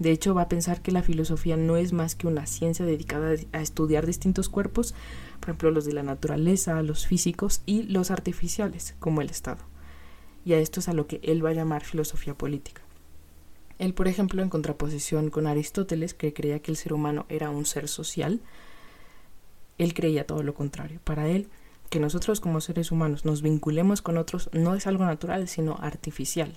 De 0.00 0.10
hecho, 0.10 0.34
va 0.34 0.42
a 0.42 0.48
pensar 0.48 0.80
que 0.80 0.92
la 0.92 1.02
filosofía 1.02 1.58
no 1.58 1.76
es 1.76 1.92
más 1.92 2.14
que 2.14 2.26
una 2.26 2.46
ciencia 2.46 2.86
dedicada 2.86 3.34
a 3.52 3.60
estudiar 3.60 4.06
distintos 4.06 4.48
cuerpos, 4.48 4.94
por 5.40 5.50
ejemplo 5.50 5.70
los 5.70 5.84
de 5.84 5.92
la 5.92 6.02
naturaleza, 6.02 6.82
los 6.82 7.06
físicos 7.06 7.60
y 7.66 7.82
los 7.82 8.10
artificiales, 8.10 8.94
como 8.98 9.20
el 9.20 9.28
Estado. 9.28 9.62
Y 10.42 10.54
a 10.54 10.58
esto 10.58 10.80
es 10.80 10.88
a 10.88 10.94
lo 10.94 11.06
que 11.06 11.20
él 11.22 11.44
va 11.44 11.50
a 11.50 11.52
llamar 11.52 11.84
filosofía 11.84 12.32
política. 12.32 12.80
Él, 13.78 13.92
por 13.92 14.08
ejemplo, 14.08 14.42
en 14.42 14.48
contraposición 14.48 15.28
con 15.28 15.46
Aristóteles, 15.46 16.14
que 16.14 16.32
creía 16.32 16.60
que 16.60 16.70
el 16.70 16.78
ser 16.78 16.94
humano 16.94 17.26
era 17.28 17.50
un 17.50 17.66
ser 17.66 17.86
social, 17.86 18.40
él 19.76 19.92
creía 19.92 20.26
todo 20.26 20.42
lo 20.42 20.54
contrario. 20.54 20.98
Para 21.04 21.28
él, 21.28 21.48
que 21.90 22.00
nosotros 22.00 22.40
como 22.40 22.62
seres 22.62 22.90
humanos 22.90 23.26
nos 23.26 23.42
vinculemos 23.42 24.00
con 24.00 24.16
otros 24.16 24.48
no 24.54 24.74
es 24.74 24.86
algo 24.86 25.04
natural, 25.04 25.46
sino 25.46 25.76
artificial. 25.78 26.54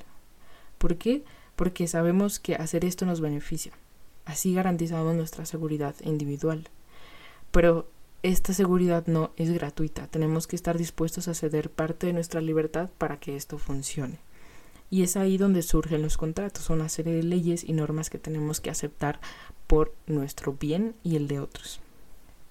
¿Por 0.77 0.95
qué? 0.95 1.25
Porque 1.55 1.87
sabemos 1.87 2.39
que 2.39 2.55
hacer 2.55 2.85
esto 2.85 3.05
nos 3.05 3.21
beneficia. 3.21 3.73
Así 4.25 4.53
garantizamos 4.53 5.15
nuestra 5.15 5.45
seguridad 5.45 5.95
individual. 6.03 6.69
Pero 7.51 7.87
esta 8.23 8.53
seguridad 8.53 9.05
no 9.07 9.31
es 9.35 9.51
gratuita. 9.51 10.07
Tenemos 10.07 10.47
que 10.47 10.55
estar 10.55 10.77
dispuestos 10.77 11.27
a 11.27 11.33
ceder 11.33 11.69
parte 11.69 12.07
de 12.07 12.13
nuestra 12.13 12.41
libertad 12.41 12.89
para 12.97 13.19
que 13.19 13.35
esto 13.35 13.57
funcione. 13.57 14.19
Y 14.89 15.03
es 15.03 15.17
ahí 15.17 15.37
donde 15.37 15.61
surgen 15.61 16.01
los 16.01 16.17
contratos, 16.17 16.69
una 16.69 16.87
serie 16.87 17.13
de 17.13 17.23
leyes 17.23 17.63
y 17.63 17.73
normas 17.73 18.09
que 18.09 18.19
tenemos 18.19 18.61
que 18.61 18.69
aceptar 18.69 19.19
por 19.67 19.93
nuestro 20.07 20.53
bien 20.53 20.95
y 21.03 21.15
el 21.15 21.27
de 21.27 21.39
otros. 21.39 21.81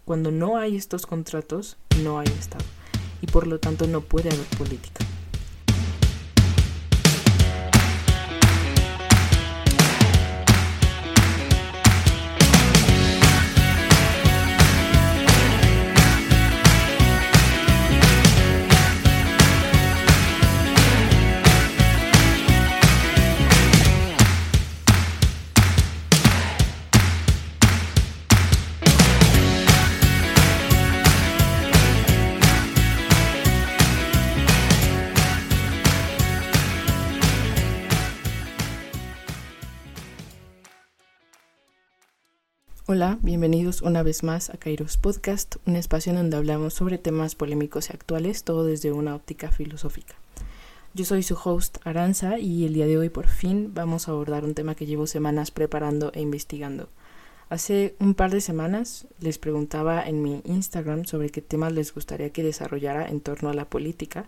Cuando 0.04 0.30
no 0.30 0.56
hay 0.56 0.76
estos 0.76 1.06
contratos, 1.06 1.78
no 2.02 2.18
hay 2.18 2.26
Estado. 2.26 2.64
Y 3.20 3.26
por 3.26 3.46
lo 3.46 3.60
tanto 3.60 3.86
no 3.86 4.00
puede 4.00 4.30
haber 4.30 4.46
política. 4.58 5.06
Bienvenidos 43.02 43.82
una 43.82 44.04
vez 44.04 44.22
más 44.22 44.48
a 44.50 44.56
Kairos 44.56 44.96
Podcast, 44.96 45.56
un 45.66 45.74
espacio 45.74 46.10
en 46.10 46.18
donde 46.18 46.36
hablamos 46.36 46.74
sobre 46.74 46.98
temas 46.98 47.34
polémicos 47.34 47.90
y 47.90 47.92
actuales, 47.94 48.44
todo 48.44 48.64
desde 48.64 48.92
una 48.92 49.16
óptica 49.16 49.50
filosófica. 49.50 50.14
Yo 50.94 51.04
soy 51.04 51.24
su 51.24 51.34
host 51.34 51.78
Aranza 51.84 52.38
y 52.38 52.64
el 52.64 52.74
día 52.74 52.86
de 52.86 52.98
hoy 52.98 53.08
por 53.08 53.26
fin 53.26 53.74
vamos 53.74 54.06
a 54.06 54.12
abordar 54.12 54.44
un 54.44 54.54
tema 54.54 54.76
que 54.76 54.86
llevo 54.86 55.08
semanas 55.08 55.50
preparando 55.50 56.12
e 56.14 56.20
investigando. 56.20 56.90
Hace 57.50 57.96
un 57.98 58.14
par 58.14 58.30
de 58.30 58.40
semanas 58.40 59.08
les 59.18 59.36
preguntaba 59.36 60.06
en 60.06 60.22
mi 60.22 60.40
Instagram 60.44 61.04
sobre 61.04 61.30
qué 61.30 61.42
temas 61.42 61.72
les 61.72 61.92
gustaría 61.92 62.30
que 62.30 62.44
desarrollara 62.44 63.08
en 63.08 63.20
torno 63.20 63.48
a 63.48 63.54
la 63.54 63.64
política 63.64 64.26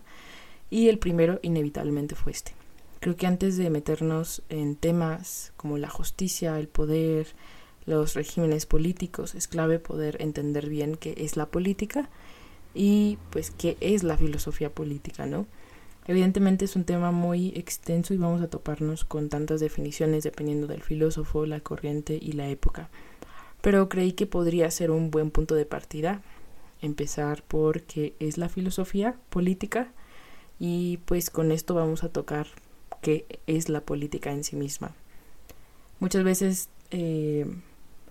y 0.69 0.89
el 0.89 0.99
primero 0.99 1.39
inevitablemente 1.43 2.15
fue 2.15 2.33
este. 2.33 2.51
Creo 2.99 3.15
que 3.15 3.25
antes 3.25 3.55
de 3.55 3.69
meternos 3.69 4.43
en 4.49 4.75
temas 4.75 5.53
como 5.55 5.77
la 5.77 5.89
justicia, 5.89 6.59
el 6.59 6.67
poder, 6.67 7.27
los 7.85 8.13
regímenes 8.13 8.65
políticos, 8.65 9.35
es 9.35 9.47
clave 9.47 9.79
poder 9.79 10.21
entender 10.21 10.69
bien 10.69 10.95
qué 10.95 11.13
es 11.17 11.37
la 11.37 11.45
política 11.47 12.09
y 12.73 13.17
pues 13.29 13.51
qué 13.51 13.77
es 13.79 14.03
la 14.03 14.17
filosofía 14.17 14.69
política, 14.69 15.25
¿no? 15.25 15.45
Evidentemente 16.07 16.65
es 16.65 16.75
un 16.75 16.83
tema 16.83 17.11
muy 17.11 17.49
extenso 17.55 18.13
y 18.13 18.17
vamos 18.17 18.41
a 18.41 18.49
toparnos 18.49 19.05
con 19.05 19.29
tantas 19.29 19.59
definiciones 19.59 20.23
dependiendo 20.23 20.67
del 20.67 20.83
filósofo, 20.83 21.45
la 21.45 21.61
corriente 21.61 22.19
y 22.21 22.33
la 22.33 22.47
época. 22.47 22.89
Pero 23.61 23.89
creí 23.89 24.13
que 24.13 24.27
podría 24.27 24.69
ser 24.69 24.91
un 24.91 25.09
buen 25.09 25.31
punto 25.31 25.55
de 25.55 25.65
partida 25.65 26.21
empezar 26.81 27.43
por 27.43 27.81
qué 27.81 28.15
es 28.19 28.37
la 28.37 28.49
filosofía 28.49 29.15
política 29.29 29.91
y 30.59 30.97
pues 31.05 31.31
con 31.31 31.51
esto 31.51 31.73
vamos 31.73 32.03
a 32.03 32.09
tocar 32.09 32.47
qué 33.01 33.25
es 33.47 33.69
la 33.69 33.81
política 33.81 34.31
en 34.31 34.43
sí 34.43 34.55
misma. 34.55 34.93
Muchas 35.99 36.23
veces 36.23 36.69
eh, 36.91 37.47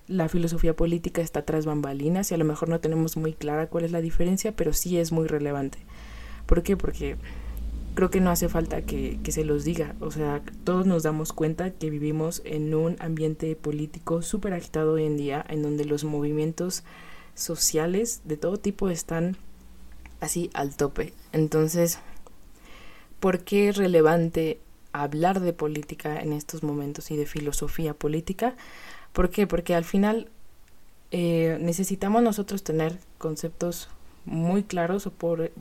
la 0.07 0.29
filosofía 0.29 0.77
política 0.77 1.23
está 1.23 1.43
tras 1.45 1.67
bambalinas 1.67 2.31
y 2.31 2.35
a 2.35 2.39
lo 2.39 2.45
mejor 2.45 2.69
no 2.69 2.81
tenemos 2.81 3.17
muy 3.17 3.33
clara 3.33 3.69
cuál 3.69 3.85
es 3.85 3.93
la 3.93 4.01
diferencia, 4.01 4.53
pero 4.53 4.73
sí 4.73 4.99
es 4.99 5.13
muy 5.13 5.27
relevante. 5.27 5.79
¿Por 6.47 6.63
qué? 6.63 6.77
Porque 6.77 7.17
creo 7.95 8.11
que 8.11 8.21
no 8.21 8.31
hace 8.31 8.49
falta 8.49 8.83
que, 8.83 9.19
que 9.23 9.33
se 9.33 9.45
los 9.45 9.65
diga. 9.65 9.95
O 10.01 10.11
sea, 10.11 10.43
todos 10.65 10.87
nos 10.87 11.03
damos 11.03 11.33
cuenta 11.33 11.71
que 11.71 11.91
vivimos 11.91 12.43
en 12.45 12.75
un 12.75 12.97
ambiente 13.01 13.57
político 13.57 14.23
súper 14.23 14.53
agitado 14.53 14.95
hoy 14.95 15.05
en 15.05 15.17
día, 15.17 15.45
en 15.49 15.63
donde 15.63 15.85
los 15.85 16.05
movimientos 16.05 16.85
sociales 17.35 18.21
de 18.25 18.37
todo 18.37 18.59
tipo 18.59 18.91
están 18.91 19.37
así 20.21 20.51
al 20.55 20.77
tope. 20.77 21.13
Entonces, 21.33 21.99
¿por 23.21 23.41
qué 23.41 23.69
es 23.69 23.77
relevante 23.77 24.61
hablar 24.93 25.41
de 25.41 25.53
política 25.53 26.21
en 26.21 26.33
estos 26.33 26.63
momentos 26.63 27.11
y 27.11 27.17
de 27.17 27.27
filosofía 27.27 27.95
política? 27.95 28.55
¿Por 29.15 29.31
qué? 29.31 29.47
Porque 29.47 29.77
al 29.77 29.85
final 29.85 30.29
eh, 31.13 31.57
necesitamos 31.61 32.21
nosotros 32.23 32.65
tener 32.65 32.99
conceptos 33.19 33.89
muy 34.25 34.65
claros 34.65 35.09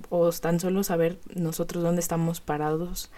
o, 0.09 0.31
tan 0.31 0.59
solo 0.59 0.83
saber 0.83 1.19
nosotros 1.35 1.83
dónde 1.83 2.01
estamos 2.01 2.41
parados 2.41 3.11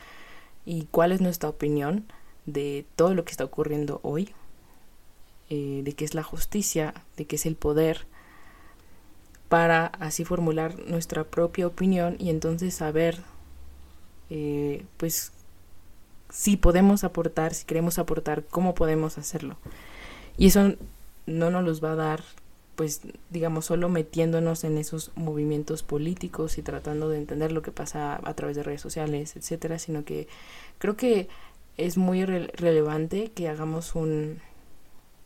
y 0.66 0.88
cuál 0.92 1.14
es 1.14 1.22
nuestra 1.22 1.48
opinión 1.48 2.06
de 2.46 2.86
todo 2.98 3.14
lo 3.14 3.24
que 3.24 3.32
está 3.32 3.46
ocurriendo 3.46 4.02
hoy, 4.04 4.34
eh, 5.50 5.82
de 5.86 5.94
qué 5.94 6.04
es 6.04 6.14
la 6.14 6.24
justicia, 6.24 6.94
de 7.16 7.26
qué 7.26 7.38
es 7.38 7.46
el 7.46 7.56
poder, 7.56 8.06
para 9.48 9.86
así 9.86 10.26
formular 10.26 10.78
nuestra 10.80 11.24
propia 11.24 11.66
opinión 11.68 12.18
y 12.20 12.30
entonces 12.30 12.74
saber, 12.74 13.20
eh, 14.30 14.84
pues, 14.98 15.32
si 16.30 16.58
podemos 16.58 17.06
aportar, 17.06 17.54
si 17.54 17.64
queremos 17.64 18.00
aportar, 18.00 18.44
cómo 18.44 18.76
podemos 18.76 19.18
hacerlo. 19.18 19.56
Y 20.38 20.48
eso 20.48 20.74
no 21.26 21.50
nos 21.50 21.64
los 21.64 21.84
va 21.84 21.94
a 21.94 21.96
dar, 21.96 22.24
pues, 22.76 23.02
digamos, 23.30 23.66
solo 23.66 23.90
metiéndonos 23.90 24.64
en 24.64 24.78
esos 24.78 25.12
movimientos 25.16 25.84
políticos 25.84 26.58
y 26.58 26.62
tratando 26.62 27.10
de 27.10 27.18
entender 27.18 27.52
lo 27.52 27.62
que 27.62 27.72
pasa 27.72 28.20
a 28.24 28.34
través 28.34 28.56
de 28.56 28.64
redes 28.64 28.82
sociales, 28.82 29.36
etcétera, 29.36 29.80
sino 29.80 30.04
que 30.04 30.28
creo 30.78 30.98
que 30.98 31.30
es 31.78 31.98
muy 31.98 32.26
relevante 32.26 33.32
que 33.34 33.50
hagamos 33.50 33.96
un 33.96 34.40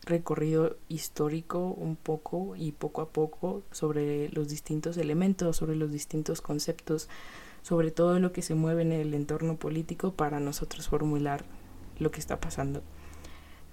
recorrido 0.05 0.77
histórico 0.87 1.59
un 1.59 1.95
poco 1.95 2.55
y 2.55 2.71
poco 2.71 3.01
a 3.01 3.09
poco 3.09 3.61
sobre 3.71 4.29
los 4.29 4.49
distintos 4.49 4.97
elementos, 4.97 5.57
sobre 5.57 5.75
los 5.75 5.91
distintos 5.91 6.41
conceptos, 6.41 7.07
sobre 7.61 7.91
todo 7.91 8.19
lo 8.19 8.31
que 8.31 8.41
se 8.41 8.55
mueve 8.55 8.81
en 8.81 8.91
el 8.91 9.13
entorno 9.13 9.57
político 9.57 10.13
para 10.13 10.39
nosotros 10.39 10.87
formular 10.87 11.43
lo 11.99 12.11
que 12.11 12.19
está 12.19 12.39
pasando. 12.39 12.81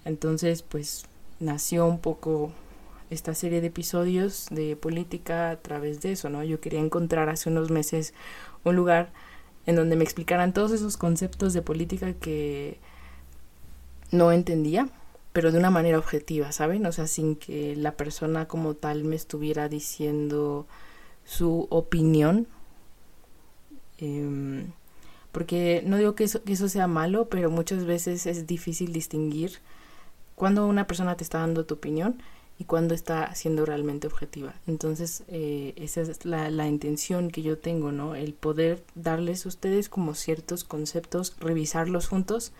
Entonces, 0.04 0.62
pues 0.62 1.06
nació 1.41 1.86
un 1.86 1.98
poco 1.98 2.52
esta 3.10 3.34
serie 3.34 3.60
de 3.60 3.69
episodios 3.69 4.47
de 4.50 4.76
política 4.76 5.50
a 5.50 5.56
través 5.56 6.00
de 6.00 6.12
eso, 6.12 6.28
¿no? 6.28 6.42
Yo 6.42 6.60
quería 6.60 6.80
encontrar 6.80 7.28
hace 7.28 7.48
unos 7.48 7.70
meses 7.70 8.14
un 8.64 8.74
lugar 8.74 9.12
en 9.66 9.76
donde 9.76 9.97
me 9.97 10.04
explicaran 10.04 10.52
todos 10.52 10.72
esos 10.72 10.97
conceptos 10.97 11.52
de 11.52 11.62
política 11.62 12.14
que 12.14 12.78
no 14.10 14.32
entendía, 14.32 14.88
pero 15.32 15.52
de 15.52 15.58
una 15.58 15.70
manera 15.70 15.98
objetiva, 15.98 16.52
¿saben? 16.52 16.86
O 16.86 16.92
sea, 16.92 17.06
sin 17.06 17.36
que 17.36 17.77
la 17.77 17.92
persona 17.92 18.47
como 18.47 18.74
tal 18.74 19.04
me 19.04 19.16
estuviera 19.16 19.68
diciendo 19.68 20.66
su 21.24 21.66
opinión. 21.71 22.47
Em, 23.98 24.72
porque 25.32 25.82
no 25.84 25.98
digo 25.98 26.15
que 26.15 26.24
eso, 26.24 26.42
que 26.42 26.54
eso 26.54 26.68
sea 26.68 26.86
malo, 26.86 27.28
pero 27.28 27.50
muchas 27.50 27.84
veces 27.84 28.27
es 28.27 28.47
difícil 28.47 28.92
distinguir 28.92 29.59
cuando 30.36 30.66
una 30.68 30.86
persona 30.86 31.16
te 31.16 31.24
está 31.24 31.41
dando 31.41 31.66
tu 31.66 31.74
opinión 31.74 32.22
y 32.59 32.65
cuando 32.65 32.94
está 32.94 33.34
siendo 33.34 33.66
realmente 33.66 34.06
objetiva. 34.06 34.54
Entonces, 34.66 35.24
eh, 35.28 35.74
esa 35.77 36.03
es 36.03 36.24
la, 36.24 36.50
la, 36.50 36.68
intención 36.68 37.30
que 37.30 37.42
yo 37.42 37.59
tengo, 37.59 37.91
¿no? 37.91 38.15
El 38.15 38.33
poder 38.33 38.84
darles 38.94 39.44
a 39.44 39.48
ustedes 39.48 39.88
como 39.88 40.15
ciertos 40.15 40.65
conceptos, 40.65 41.36
revisarlos 41.41 42.06
juntos 42.09 42.53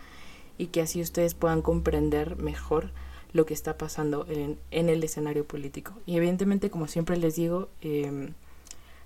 y 0.59 0.67
que 0.67 0.81
así 0.83 1.01
ustedes 1.01 1.35
puedan 1.35 1.63
comprender 1.63 2.37
mejor 2.37 2.91
lo 3.33 3.47
que 3.47 3.55
está 3.55 3.79
pasando 3.79 4.27
en, 4.29 4.59
en 4.71 4.89
el 4.89 5.05
escenario 5.05 5.47
político. 5.47 5.93
Y 6.07 6.17
evidentemente, 6.17 6.71
como 6.71 6.89
siempre 6.89 7.17
les 7.17 7.37
digo, 7.37 7.69
eh, 7.83 8.33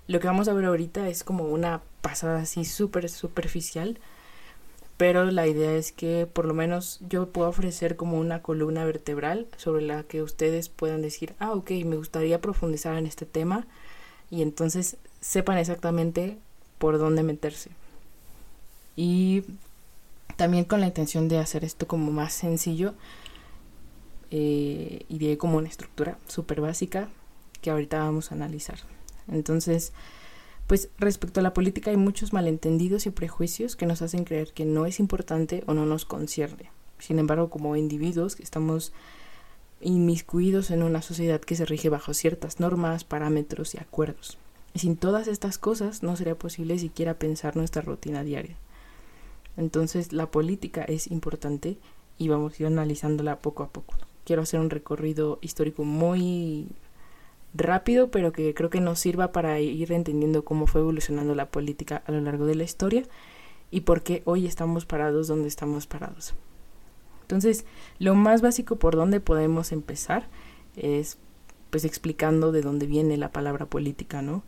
lo 0.07 0.19
que 0.19 0.27
vamos 0.27 0.47
a 0.47 0.53
ver 0.53 0.65
ahorita 0.65 1.07
es 1.07 1.23
como 1.23 1.45
una 1.45 1.81
pasada 2.01 2.41
así 2.41 2.65
súper 2.65 3.09
superficial 3.09 3.99
pero 5.01 5.25
la 5.25 5.47
idea 5.47 5.73
es 5.73 5.91
que 5.91 6.27
por 6.31 6.45
lo 6.45 6.53
menos 6.53 6.99
yo 7.09 7.31
puedo 7.31 7.49
ofrecer 7.49 7.95
como 7.95 8.19
una 8.19 8.43
columna 8.43 8.85
vertebral 8.85 9.47
sobre 9.57 9.81
la 9.81 10.03
que 10.03 10.21
ustedes 10.21 10.69
puedan 10.69 11.01
decir, 11.01 11.33
ah, 11.39 11.53
ok, 11.53 11.71
me 11.85 11.95
gustaría 11.95 12.39
profundizar 12.39 12.95
en 12.95 13.07
este 13.07 13.25
tema 13.25 13.65
y 14.29 14.43
entonces 14.43 14.97
sepan 15.19 15.57
exactamente 15.57 16.37
por 16.77 16.99
dónde 16.99 17.23
meterse. 17.23 17.71
Y 18.95 19.43
también 20.35 20.65
con 20.65 20.81
la 20.81 20.85
intención 20.85 21.27
de 21.27 21.39
hacer 21.39 21.65
esto 21.65 21.87
como 21.87 22.11
más 22.11 22.33
sencillo, 22.33 22.93
eh, 24.29 25.03
iré 25.09 25.35
como 25.39 25.57
una 25.57 25.67
estructura 25.67 26.19
súper 26.27 26.61
básica 26.61 27.09
que 27.63 27.71
ahorita 27.71 27.97
vamos 27.97 28.31
a 28.31 28.35
analizar. 28.35 28.77
Entonces, 29.27 29.93
pues 30.71 30.87
respecto 30.99 31.41
a 31.41 31.43
la 31.43 31.53
política 31.53 31.91
hay 31.91 31.97
muchos 31.97 32.31
malentendidos 32.31 33.05
y 33.05 33.09
prejuicios 33.09 33.75
que 33.75 33.85
nos 33.85 34.01
hacen 34.01 34.23
creer 34.23 34.53
que 34.53 34.63
no 34.63 34.85
es 34.85 35.01
importante 35.01 35.65
o 35.67 35.73
no 35.73 35.85
nos 35.85 36.05
concierne. 36.05 36.71
Sin 36.97 37.19
embargo, 37.19 37.49
como 37.49 37.75
individuos 37.75 38.39
estamos 38.39 38.93
inmiscuidos 39.81 40.71
en 40.71 40.81
una 40.81 41.01
sociedad 41.01 41.41
que 41.41 41.57
se 41.57 41.65
rige 41.65 41.89
bajo 41.89 42.13
ciertas 42.13 42.61
normas, 42.61 43.03
parámetros 43.03 43.75
y 43.75 43.79
acuerdos. 43.79 44.37
Sin 44.73 44.95
todas 44.95 45.27
estas 45.27 45.57
cosas 45.57 46.03
no 46.03 46.15
sería 46.15 46.35
posible 46.35 46.79
siquiera 46.79 47.15
pensar 47.15 47.57
nuestra 47.57 47.81
rutina 47.81 48.23
diaria. 48.23 48.55
Entonces 49.57 50.13
la 50.13 50.31
política 50.31 50.85
es 50.85 51.11
importante 51.11 51.79
y 52.17 52.29
vamos 52.29 52.53
a 52.53 52.63
ir 52.63 52.67
analizándola 52.67 53.39
poco 53.39 53.63
a 53.63 53.67
poco. 53.71 53.95
Quiero 54.23 54.43
hacer 54.43 54.61
un 54.61 54.69
recorrido 54.69 55.37
histórico 55.41 55.83
muy 55.83 56.69
rápido, 57.53 58.11
pero 58.11 58.31
que 58.31 58.53
creo 58.53 58.69
que 58.69 58.81
nos 58.81 58.99
sirva 58.99 59.31
para 59.31 59.59
ir 59.59 59.91
entendiendo 59.91 60.45
cómo 60.45 60.67
fue 60.67 60.81
evolucionando 60.81 61.35
la 61.35 61.49
política 61.49 62.03
a 62.05 62.11
lo 62.11 62.21
largo 62.21 62.45
de 62.45 62.55
la 62.55 62.63
historia 62.63 63.03
y 63.71 63.81
por 63.81 64.03
qué 64.03 64.21
hoy 64.25 64.45
estamos 64.45 64.85
parados 64.85 65.27
donde 65.27 65.47
estamos 65.47 65.87
parados. 65.87 66.33
Entonces, 67.21 67.65
lo 67.99 68.15
más 68.15 68.41
básico 68.41 68.75
por 68.75 68.95
donde 68.95 69.19
podemos 69.19 69.71
empezar 69.71 70.27
es 70.75 71.17
pues 71.69 71.85
explicando 71.85 72.51
de 72.51 72.61
dónde 72.61 72.85
viene 72.85 73.15
la 73.17 73.31
palabra 73.31 73.65
política, 73.65 74.21
¿no? 74.21 74.43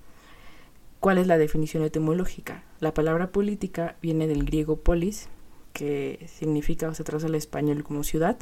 ¿Cuál 1.00 1.18
es 1.18 1.28
la 1.28 1.38
definición 1.38 1.84
etimológica? 1.84 2.64
La 2.80 2.94
palabra 2.94 3.32
política 3.32 3.96
viene 4.02 4.28
del 4.28 4.44
griego 4.46 4.78
polis, 4.78 5.30
que 5.72 6.28
significa 6.28 6.90
o 6.90 6.94
se 6.94 7.04
traduce 7.04 7.28
al 7.28 7.36
español 7.36 7.84
como 7.84 8.04
ciudad, 8.04 8.38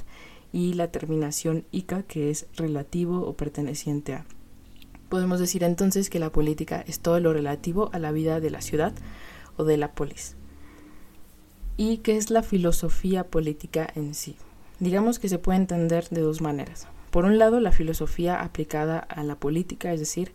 y 0.52 0.74
la 0.74 0.92
terminación 0.92 1.66
ica, 1.72 2.04
que 2.04 2.30
es 2.30 2.48
relativo 2.56 3.22
o 3.22 3.36
perteneciente 3.36 4.14
a. 4.16 4.26
Podemos 5.12 5.42
decir 5.42 5.66
entonces 5.66 6.10
que 6.10 6.20
la 6.20 6.32
política 6.32 6.86
es 6.88 7.02
todo 7.02 7.20
lo 7.20 7.34
relativo 7.34 7.90
a 7.92 8.00
la 8.00 8.14
vida 8.14 8.40
de 8.40 8.50
la 8.50 8.62
ciudad 8.62 8.94
o 9.58 9.66
de 9.66 9.76
la 9.76 9.92
polis. 9.92 10.38
¿Y 11.76 11.98
qué 11.98 12.16
es 12.16 12.30
la 12.30 12.44
filosofía 12.44 13.26
política 13.26 13.92
en 13.94 14.16
sí? 14.16 14.38
Digamos 14.80 15.20
que 15.20 15.28
se 15.28 15.38
puede 15.38 15.60
entender 15.60 16.08
de 16.12 16.22
dos 16.22 16.40
maneras. 16.40 16.88
Por 17.10 17.26
un 17.26 17.38
lado, 17.40 17.60
la 17.60 17.74
filosofía 17.74 18.42
aplicada 18.42 19.00
a 19.00 19.22
la 19.24 19.36
política, 19.36 19.92
es 19.92 20.00
decir, 20.00 20.32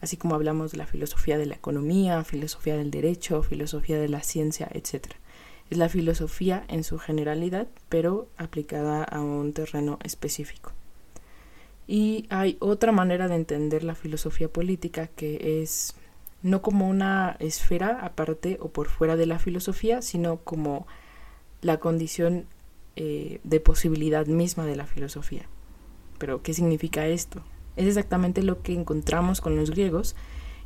así 0.00 0.16
como 0.16 0.36
hablamos 0.36 0.72
de 0.72 0.78
la 0.78 0.86
filosofía 0.86 1.36
de 1.36 1.44
la 1.44 1.56
economía, 1.56 2.24
filosofía 2.24 2.78
del 2.78 2.90
derecho, 2.90 3.42
filosofía 3.42 3.98
de 3.98 4.08
la 4.08 4.22
ciencia, 4.22 4.70
etc. 4.72 5.16
Es 5.68 5.76
la 5.76 5.90
filosofía 5.90 6.64
en 6.68 6.82
su 6.82 6.98
generalidad, 6.98 7.68
pero 7.90 8.30
aplicada 8.38 9.04
a 9.04 9.20
un 9.20 9.52
terreno 9.52 9.98
específico. 10.02 10.72
Y 11.86 12.26
hay 12.30 12.56
otra 12.60 12.92
manera 12.92 13.28
de 13.28 13.34
entender 13.34 13.84
la 13.84 13.94
filosofía 13.94 14.48
política 14.48 15.08
que 15.08 15.62
es 15.62 15.94
no 16.42 16.60
como 16.60 16.88
una 16.88 17.36
esfera 17.40 18.00
aparte 18.02 18.58
o 18.60 18.68
por 18.68 18.88
fuera 18.88 19.16
de 19.16 19.26
la 19.26 19.38
filosofía, 19.38 20.02
sino 20.02 20.38
como 20.38 20.86
la 21.62 21.80
condición 21.80 22.46
eh, 22.96 23.40
de 23.44 23.60
posibilidad 23.60 24.26
misma 24.26 24.66
de 24.66 24.76
la 24.76 24.86
filosofía. 24.86 25.48
Pero, 26.18 26.42
¿qué 26.42 26.54
significa 26.54 27.06
esto? 27.06 27.42
Es 27.76 27.86
exactamente 27.86 28.42
lo 28.42 28.62
que 28.62 28.74
encontramos 28.74 29.40
con 29.40 29.56
los 29.56 29.70
griegos 29.70 30.14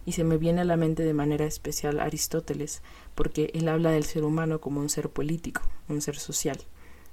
y 0.04 0.12
se 0.12 0.24
me 0.24 0.36
viene 0.36 0.62
a 0.62 0.64
la 0.64 0.76
mente 0.76 1.04
de 1.04 1.14
manera 1.14 1.44
especial 1.44 2.00
Aristóteles, 2.00 2.82
porque 3.14 3.50
él 3.54 3.68
habla 3.68 3.90
del 3.90 4.04
ser 4.04 4.24
humano 4.24 4.60
como 4.60 4.80
un 4.80 4.88
ser 4.88 5.10
político, 5.10 5.62
un 5.88 6.00
ser 6.00 6.16
social, 6.16 6.58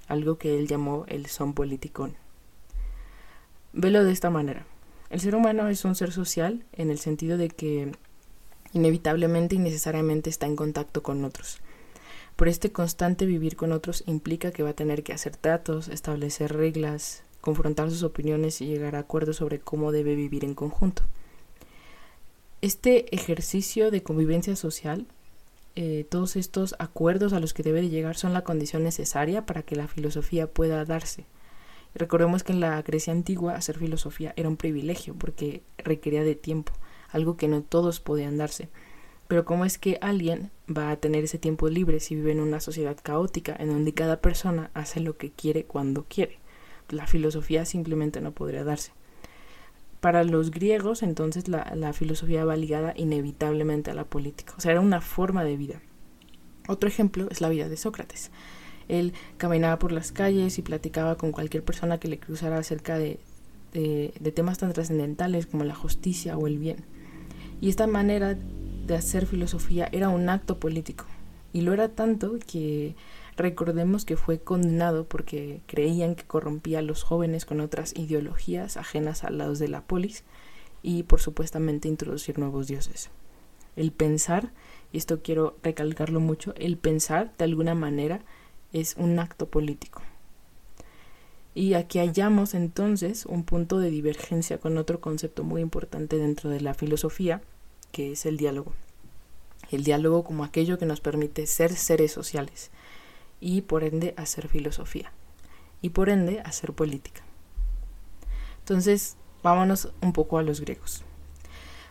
algo 0.08 0.38
que 0.38 0.58
él 0.58 0.66
llamó 0.66 1.04
el 1.08 1.26
son 1.26 1.54
politikon. 1.54 2.16
Velo 3.78 4.04
de 4.04 4.12
esta 4.12 4.30
manera. 4.30 4.64
El 5.10 5.20
ser 5.20 5.34
humano 5.34 5.68
es 5.68 5.84
un 5.84 5.94
ser 5.94 6.10
social 6.10 6.64
en 6.72 6.88
el 6.88 6.98
sentido 6.98 7.36
de 7.36 7.50
que 7.50 7.92
inevitablemente 8.72 9.56
y 9.56 9.58
necesariamente 9.58 10.30
está 10.30 10.46
en 10.46 10.56
contacto 10.56 11.02
con 11.02 11.22
otros. 11.26 11.58
Por 12.36 12.48
este 12.48 12.72
constante 12.72 13.26
vivir 13.26 13.54
con 13.54 13.72
otros 13.72 14.02
implica 14.06 14.50
que 14.50 14.62
va 14.62 14.70
a 14.70 14.72
tener 14.72 15.02
que 15.02 15.12
hacer 15.12 15.36
tratos, 15.36 15.88
establecer 15.88 16.56
reglas, 16.56 17.22
confrontar 17.42 17.90
sus 17.90 18.02
opiniones 18.02 18.62
y 18.62 18.66
llegar 18.66 18.96
a 18.96 19.00
acuerdos 19.00 19.36
sobre 19.36 19.58
cómo 19.58 19.92
debe 19.92 20.14
vivir 20.14 20.46
en 20.46 20.54
conjunto. 20.54 21.02
Este 22.62 23.14
ejercicio 23.14 23.90
de 23.90 24.02
convivencia 24.02 24.56
social, 24.56 25.04
eh, 25.74 26.06
todos 26.08 26.36
estos 26.36 26.76
acuerdos 26.78 27.34
a 27.34 27.40
los 27.40 27.52
que 27.52 27.62
debe 27.62 27.82
de 27.82 27.90
llegar 27.90 28.16
son 28.16 28.32
la 28.32 28.42
condición 28.42 28.84
necesaria 28.84 29.44
para 29.44 29.62
que 29.62 29.76
la 29.76 29.86
filosofía 29.86 30.46
pueda 30.46 30.82
darse. 30.86 31.26
Recordemos 31.94 32.42
que 32.42 32.52
en 32.52 32.60
la 32.60 32.80
Grecia 32.82 33.12
antigua 33.12 33.54
hacer 33.54 33.78
filosofía 33.78 34.34
era 34.36 34.48
un 34.48 34.56
privilegio 34.56 35.14
porque 35.14 35.62
requería 35.78 36.24
de 36.24 36.34
tiempo, 36.34 36.72
algo 37.10 37.36
que 37.36 37.48
no 37.48 37.62
todos 37.62 38.00
podían 38.00 38.36
darse. 38.36 38.68
Pero 39.28 39.44
¿cómo 39.44 39.64
es 39.64 39.78
que 39.78 39.98
alguien 40.00 40.50
va 40.68 40.90
a 40.90 40.96
tener 40.96 41.24
ese 41.24 41.38
tiempo 41.38 41.68
libre 41.68 42.00
si 42.00 42.14
vive 42.14 42.32
en 42.32 42.40
una 42.40 42.60
sociedad 42.60 42.96
caótica 43.02 43.56
en 43.58 43.68
donde 43.68 43.94
cada 43.94 44.20
persona 44.20 44.70
hace 44.74 45.00
lo 45.00 45.16
que 45.16 45.30
quiere 45.30 45.64
cuando 45.64 46.04
quiere? 46.04 46.38
La 46.88 47.06
filosofía 47.06 47.64
simplemente 47.64 48.20
no 48.20 48.32
podría 48.32 48.62
darse. 48.62 48.92
Para 50.00 50.22
los 50.22 50.50
griegos 50.50 51.02
entonces 51.02 51.48
la, 51.48 51.72
la 51.74 51.92
filosofía 51.92 52.44
va 52.44 52.54
ligada 52.54 52.92
inevitablemente 52.96 53.90
a 53.90 53.94
la 53.94 54.04
política, 54.04 54.54
o 54.56 54.60
sea, 54.60 54.72
era 54.72 54.80
una 54.80 55.00
forma 55.00 55.42
de 55.42 55.56
vida. 55.56 55.80
Otro 56.68 56.88
ejemplo 56.88 57.28
es 57.30 57.40
la 57.40 57.48
vida 57.48 57.68
de 57.68 57.76
Sócrates. 57.76 58.30
Él 58.88 59.12
caminaba 59.36 59.78
por 59.78 59.92
las 59.92 60.12
calles 60.12 60.58
y 60.58 60.62
platicaba 60.62 61.16
con 61.16 61.32
cualquier 61.32 61.64
persona 61.64 61.98
que 61.98 62.08
le 62.08 62.18
cruzara 62.18 62.58
acerca 62.58 62.98
de, 62.98 63.18
temas 64.34 64.58
tan 64.58 64.72
trascendentales 64.72 65.46
como 65.46 65.64
la 65.64 65.74
justicia 65.74 66.36
o 66.38 66.46
el 66.46 66.58
bien. 66.58 66.84
Y 67.60 67.68
esta 67.68 67.86
manera 67.86 68.36
de 68.86 68.94
hacer 68.94 69.26
filosofía 69.26 69.88
era 69.92 70.08
un 70.08 70.28
acto 70.28 70.58
político. 70.58 71.04
Y 71.52 71.62
lo 71.62 71.72
era 71.72 71.88
tanto 71.88 72.38
que 72.46 72.94
recordemos 73.36 74.04
que 74.04 74.16
fue 74.16 74.38
condenado 74.38 75.04
porque 75.04 75.60
creían 75.66 76.14
que 76.14 76.24
corrompía 76.24 76.80
a 76.80 76.82
los 76.82 77.02
jóvenes 77.02 77.44
con 77.44 77.60
otras 77.60 77.94
ideologías 77.96 78.76
ajenas 78.76 79.24
a 79.24 79.30
los 79.30 79.58
de 79.58 79.68
la 79.68 79.82
polis 79.82 80.24
y 80.82 81.02
por 81.02 81.20
supuestamente 81.20 81.88
introducir 81.88 82.38
nuevos 82.38 82.66
dioses. 82.66 83.10
El 83.74 83.92
pensar, 83.92 84.52
y 84.92 84.98
esto 84.98 85.20
quiero 85.22 85.56
recalcarlo 85.62 86.20
mucho, 86.20 86.54
el 86.56 86.78
pensar 86.78 87.32
de 87.36 87.44
alguna 87.44 87.74
manera 87.74 88.22
es 88.72 88.94
un 88.96 89.18
acto 89.18 89.48
político. 89.48 90.02
Y 91.54 91.74
aquí 91.74 91.98
hallamos 91.98 92.52
entonces 92.52 93.24
un 93.24 93.42
punto 93.42 93.78
de 93.78 93.90
divergencia 93.90 94.58
con 94.58 94.76
otro 94.76 95.00
concepto 95.00 95.42
muy 95.42 95.62
importante 95.62 96.18
dentro 96.18 96.50
de 96.50 96.60
la 96.60 96.74
filosofía, 96.74 97.40
que 97.92 98.12
es 98.12 98.26
el 98.26 98.36
diálogo. 98.36 98.74
El 99.70 99.82
diálogo 99.82 100.22
como 100.22 100.44
aquello 100.44 100.78
que 100.78 100.86
nos 100.86 101.00
permite 101.00 101.46
ser 101.46 101.74
seres 101.74 102.12
sociales 102.12 102.70
y 103.40 103.62
por 103.62 103.84
ende 103.84 104.14
hacer 104.16 104.48
filosofía 104.48 105.12
y 105.80 105.90
por 105.90 106.10
ende 106.10 106.40
hacer 106.40 106.72
política. 106.72 107.22
Entonces, 108.58 109.16
vámonos 109.42 109.92
un 110.02 110.12
poco 110.12 110.38
a 110.38 110.42
los 110.42 110.60
griegos. 110.60 111.04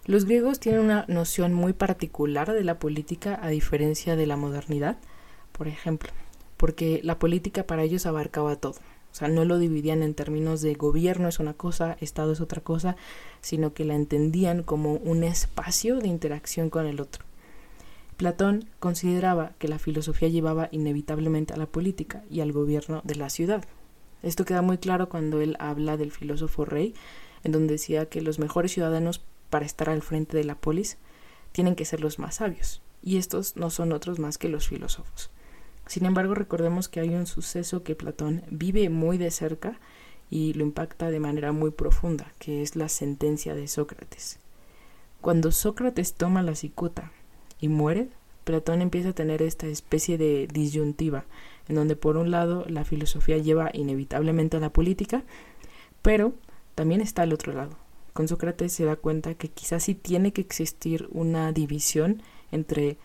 Los 0.06 0.26
griegos 0.26 0.60
tienen 0.60 0.82
una 0.82 1.06
noción 1.08 1.54
muy 1.54 1.74
particular 1.74 2.54
de 2.54 2.64
la 2.64 2.78
política 2.78 3.40
a 3.42 3.48
diferencia 3.48 4.16
de 4.16 4.28
la 4.28 4.38
modernidad. 4.38 4.98
Por 5.52 5.68
ejemplo, 5.68 6.12
porque 6.58 7.02
la 7.04 7.20
política 7.20 7.66
para 7.66 7.84
ellos 7.84 8.06
abarcaba 8.06 8.56
todo. 8.56 8.76
O 9.12 9.18
sea, 9.18 9.30
no 9.30 9.46
lo 9.46 9.60
dividían 9.60 10.04
en 10.04 10.14
términos 10.14 10.62
de 10.62 10.74
gobierno 10.74 11.30
es 11.30 11.40
una 11.40 11.54
cosa, 11.54 11.96
Estado 12.02 12.34
es 12.34 12.42
otra 12.42 12.62
cosa, 12.62 12.98
sino 13.40 13.74
que 13.74 13.86
la 13.86 13.96
entendían 13.96 14.62
como 14.62 14.96
un 14.96 15.24
espacio 15.24 16.00
de 16.00 16.10
interacción 16.10 16.70
con 16.70 16.86
el 16.86 17.00
otro. 17.00 17.24
Platón 18.18 18.66
consideraba 18.80 19.54
que 19.58 19.68
la 19.68 19.80
filosofía 19.80 20.28
llevaba 20.28 20.68
inevitablemente 20.72 21.54
a 21.54 21.58
la 21.58 21.66
política 21.66 22.24
y 22.30 22.42
al 22.42 22.52
gobierno 22.52 23.02
de 23.04 23.16
la 23.16 23.30
ciudad. 23.30 23.64
Esto 24.22 24.44
queda 24.44 24.62
muy 24.62 24.78
claro 24.80 25.08
cuando 25.08 25.40
él 25.42 25.56
habla 25.60 25.98
del 25.98 26.12
filósofo 26.12 26.66
rey, 26.66 26.94
en 27.44 27.52
donde 27.52 27.74
decía 27.74 28.08
que 28.08 28.22
los 28.22 28.40
mejores 28.40 28.72
ciudadanos 28.74 29.24
para 29.50 29.66
estar 29.66 29.90
al 29.90 30.02
frente 30.02 30.36
de 30.36 30.44
la 30.44 30.56
polis 30.56 30.98
tienen 31.52 31.76
que 31.76 31.86
ser 31.86 32.02
los 32.02 32.20
más 32.20 32.36
sabios, 32.36 32.82
y 33.02 33.18
estos 33.18 33.56
no 33.56 33.70
son 33.70 33.94
otros 33.94 34.20
más 34.20 34.38
que 34.38 34.50
los 34.50 34.68
filósofos. 34.68 35.30
Sin 35.88 36.06
embargo, 36.06 36.34
recordemos 36.34 36.90
que 36.90 37.00
hay 37.00 37.14
un 37.14 37.28
suceso 37.28 37.84
que 37.84 37.96
Platón 37.96 38.44
vive 38.50 38.90
muy 38.90 39.18
de 39.18 39.32
cerca 39.32 39.80
y 40.30 40.54
lo 40.54 40.64
impacta 40.64 41.12
de 41.12 41.20
manera 41.20 41.52
muy 41.52 41.72
profunda, 41.72 42.32
que 42.40 42.62
es 42.62 42.76
la 42.76 42.90
sentencia 42.90 43.54
de 43.54 43.68
Sócrates. 43.68 44.40
Cuando 45.22 45.52
Sócrates 45.52 46.14
toma 46.14 46.42
la 46.42 46.56
cicuta 46.56 47.12
y 47.60 47.68
muere, 47.68 48.10
Platón 48.44 48.82
empieza 48.82 49.10
a 49.10 49.14
tener 49.14 49.42
esta 49.42 49.68
especie 49.68 50.18
de 50.18 50.48
disyuntiva, 50.52 51.26
en 51.68 51.76
donde 51.76 51.96
por 51.96 52.18
un 52.18 52.32
lado 52.32 52.66
la 52.68 52.86
filosofía 52.86 53.38
lleva 53.38 53.72
inevitablemente 53.74 54.58
a 54.58 54.60
la 54.60 54.72
política, 54.72 55.24
pero 56.02 56.34
también 56.76 57.02
está 57.02 57.24
al 57.24 57.34
otro 57.34 57.54
lado. 57.54 57.78
Con 58.14 58.28
Sócrates 58.28 58.72
se 58.72 58.86
da 58.86 58.96
cuenta 58.96 59.34
que 59.34 59.50
quizás 59.50 59.84
sí 59.84 59.96
tiene 59.96 60.32
que 60.32 60.42
existir 60.42 61.10
una 61.12 61.52
división 61.52 62.22
entre 62.52 62.98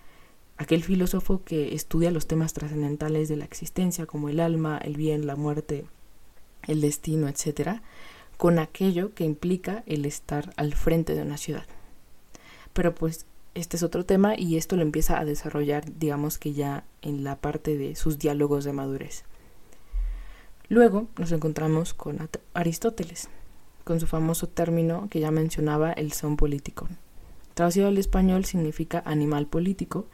aquel 0.60 0.84
filósofo 0.84 1.42
que 1.42 1.74
estudia 1.74 2.10
los 2.10 2.26
temas 2.26 2.52
trascendentales 2.52 3.30
de 3.30 3.36
la 3.36 3.46
existencia, 3.46 4.04
como 4.04 4.28
el 4.28 4.40
alma, 4.40 4.76
el 4.76 4.94
bien, 4.94 5.26
la 5.26 5.34
muerte, 5.34 5.86
el 6.66 6.82
destino, 6.82 7.28
etc., 7.28 7.80
con 8.36 8.58
aquello 8.58 9.14
que 9.14 9.24
implica 9.24 9.82
el 9.86 10.04
estar 10.04 10.52
al 10.58 10.74
frente 10.74 11.14
de 11.14 11.22
una 11.22 11.38
ciudad. 11.38 11.64
Pero 12.74 12.94
pues 12.94 13.24
este 13.54 13.78
es 13.78 13.82
otro 13.82 14.04
tema 14.04 14.38
y 14.38 14.58
esto 14.58 14.76
lo 14.76 14.82
empieza 14.82 15.18
a 15.18 15.24
desarrollar, 15.24 15.98
digamos 15.98 16.36
que 16.36 16.52
ya 16.52 16.84
en 17.00 17.24
la 17.24 17.36
parte 17.36 17.78
de 17.78 17.96
sus 17.96 18.18
diálogos 18.18 18.64
de 18.64 18.74
madurez. 18.74 19.24
Luego 20.68 21.08
nos 21.16 21.32
encontramos 21.32 21.94
con 21.94 22.28
Aristóteles, 22.52 23.30
con 23.84 23.98
su 23.98 24.06
famoso 24.06 24.46
término 24.46 25.08
que 25.08 25.20
ya 25.20 25.30
mencionaba, 25.30 25.92
el 25.92 26.12
son 26.12 26.36
político. 26.36 26.86
Traducido 27.54 27.88
al 27.88 27.96
español 27.96 28.44
significa 28.44 29.02
animal 29.06 29.46
político 29.46 30.06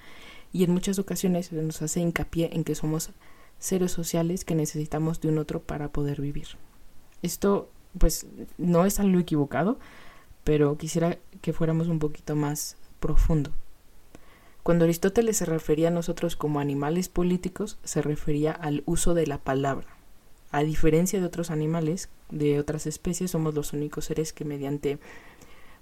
y 0.52 0.64
en 0.64 0.72
muchas 0.72 0.98
ocasiones 0.98 1.52
nos 1.52 1.82
hace 1.82 2.00
hincapié 2.00 2.50
en 2.52 2.64
que 2.64 2.74
somos 2.74 3.10
seres 3.58 3.92
sociales 3.92 4.44
que 4.44 4.54
necesitamos 4.54 5.20
de 5.20 5.28
un 5.28 5.38
otro 5.38 5.62
para 5.62 5.88
poder 5.88 6.20
vivir. 6.20 6.46
Esto 7.22 7.70
pues 7.98 8.26
no 8.58 8.84
es 8.84 9.00
algo 9.00 9.18
equivocado, 9.18 9.78
pero 10.44 10.76
quisiera 10.76 11.18
que 11.40 11.52
fuéramos 11.52 11.88
un 11.88 11.98
poquito 11.98 12.36
más 12.36 12.76
profundo. 13.00 13.50
Cuando 14.62 14.84
Aristóteles 14.84 15.36
se 15.36 15.44
refería 15.44 15.88
a 15.88 15.92
nosotros 15.92 16.34
como 16.36 16.60
animales 16.60 17.08
políticos, 17.08 17.78
se 17.84 18.02
refería 18.02 18.52
al 18.52 18.82
uso 18.84 19.14
de 19.14 19.26
la 19.26 19.38
palabra. 19.38 19.86
A 20.50 20.62
diferencia 20.62 21.20
de 21.20 21.26
otros 21.26 21.50
animales, 21.50 22.08
de 22.30 22.58
otras 22.58 22.86
especies, 22.86 23.30
somos 23.30 23.54
los 23.54 23.72
únicos 23.72 24.06
seres 24.06 24.32
que 24.32 24.44
mediante 24.44 24.98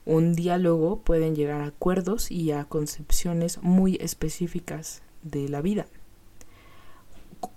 un 0.06 0.34
diálogo 0.34 1.00
pueden 1.00 1.34
llegar 1.34 1.62
a 1.62 1.66
acuerdos 1.66 2.30
y 2.30 2.52
a 2.52 2.64
concepciones 2.64 3.62
muy 3.62 3.96
específicas 4.00 5.02
de 5.22 5.48
la 5.48 5.62
vida. 5.62 5.86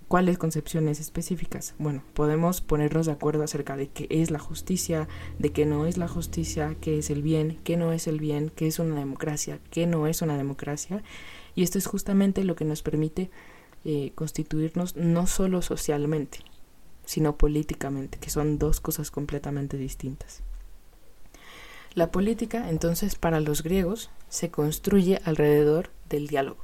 ¿Cuáles 0.08 0.38
concepciones 0.38 1.00
específicas? 1.00 1.74
Bueno, 1.78 2.02
podemos 2.14 2.62
ponernos 2.62 3.06
de 3.06 3.12
acuerdo 3.12 3.42
acerca 3.42 3.76
de 3.76 3.88
qué 3.88 4.06
es 4.08 4.30
la 4.30 4.38
justicia, 4.38 5.06
de 5.38 5.50
qué 5.50 5.66
no 5.66 5.84
es 5.84 5.98
la 5.98 6.08
justicia, 6.08 6.76
qué 6.80 6.98
es 6.98 7.10
el 7.10 7.22
bien, 7.22 7.58
qué 7.62 7.76
no 7.76 7.92
es 7.92 8.06
el 8.06 8.18
bien, 8.18 8.50
qué 8.54 8.66
es 8.66 8.78
una 8.78 8.96
democracia, 8.96 9.60
qué 9.70 9.86
no 9.86 10.06
es 10.06 10.22
una 10.22 10.38
democracia. 10.38 11.02
Y 11.54 11.62
esto 11.62 11.76
es 11.76 11.86
justamente 11.86 12.44
lo 12.44 12.56
que 12.56 12.64
nos 12.64 12.82
permite 12.82 13.30
eh, 13.84 14.12
constituirnos 14.14 14.96
no 14.96 15.26
solo 15.26 15.60
socialmente, 15.60 16.38
sino 17.04 17.36
políticamente, 17.36 18.18
que 18.18 18.30
son 18.30 18.58
dos 18.58 18.80
cosas 18.80 19.10
completamente 19.10 19.76
distintas. 19.76 20.42
La 21.98 22.12
política, 22.12 22.70
entonces, 22.70 23.16
para 23.16 23.40
los 23.40 23.64
griegos, 23.64 24.08
se 24.28 24.52
construye 24.52 25.20
alrededor 25.24 25.90
del 26.08 26.28
diálogo. 26.28 26.60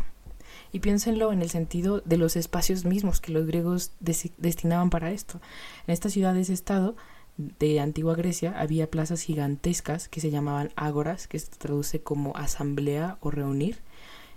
Y 0.70 0.78
piénsenlo 0.78 1.32
en 1.32 1.42
el 1.42 1.50
sentido 1.50 2.02
de 2.04 2.18
los 2.18 2.36
espacios 2.36 2.84
mismos 2.84 3.20
que 3.20 3.32
los 3.32 3.44
griegos 3.44 3.90
destinaban 3.98 4.90
para 4.90 5.10
esto. 5.10 5.40
En 5.88 5.92
estas 5.92 6.12
ciudades-estado 6.12 6.94
de 7.36 7.80
antigua 7.80 8.14
Grecia 8.14 8.54
había 8.56 8.88
plazas 8.88 9.22
gigantescas 9.22 10.06
que 10.06 10.20
se 10.20 10.30
llamaban 10.30 10.70
ágoras, 10.76 11.26
que 11.26 11.40
se 11.40 11.50
traduce 11.50 12.00
como 12.00 12.36
asamblea 12.36 13.18
o 13.20 13.32
reunir, 13.32 13.80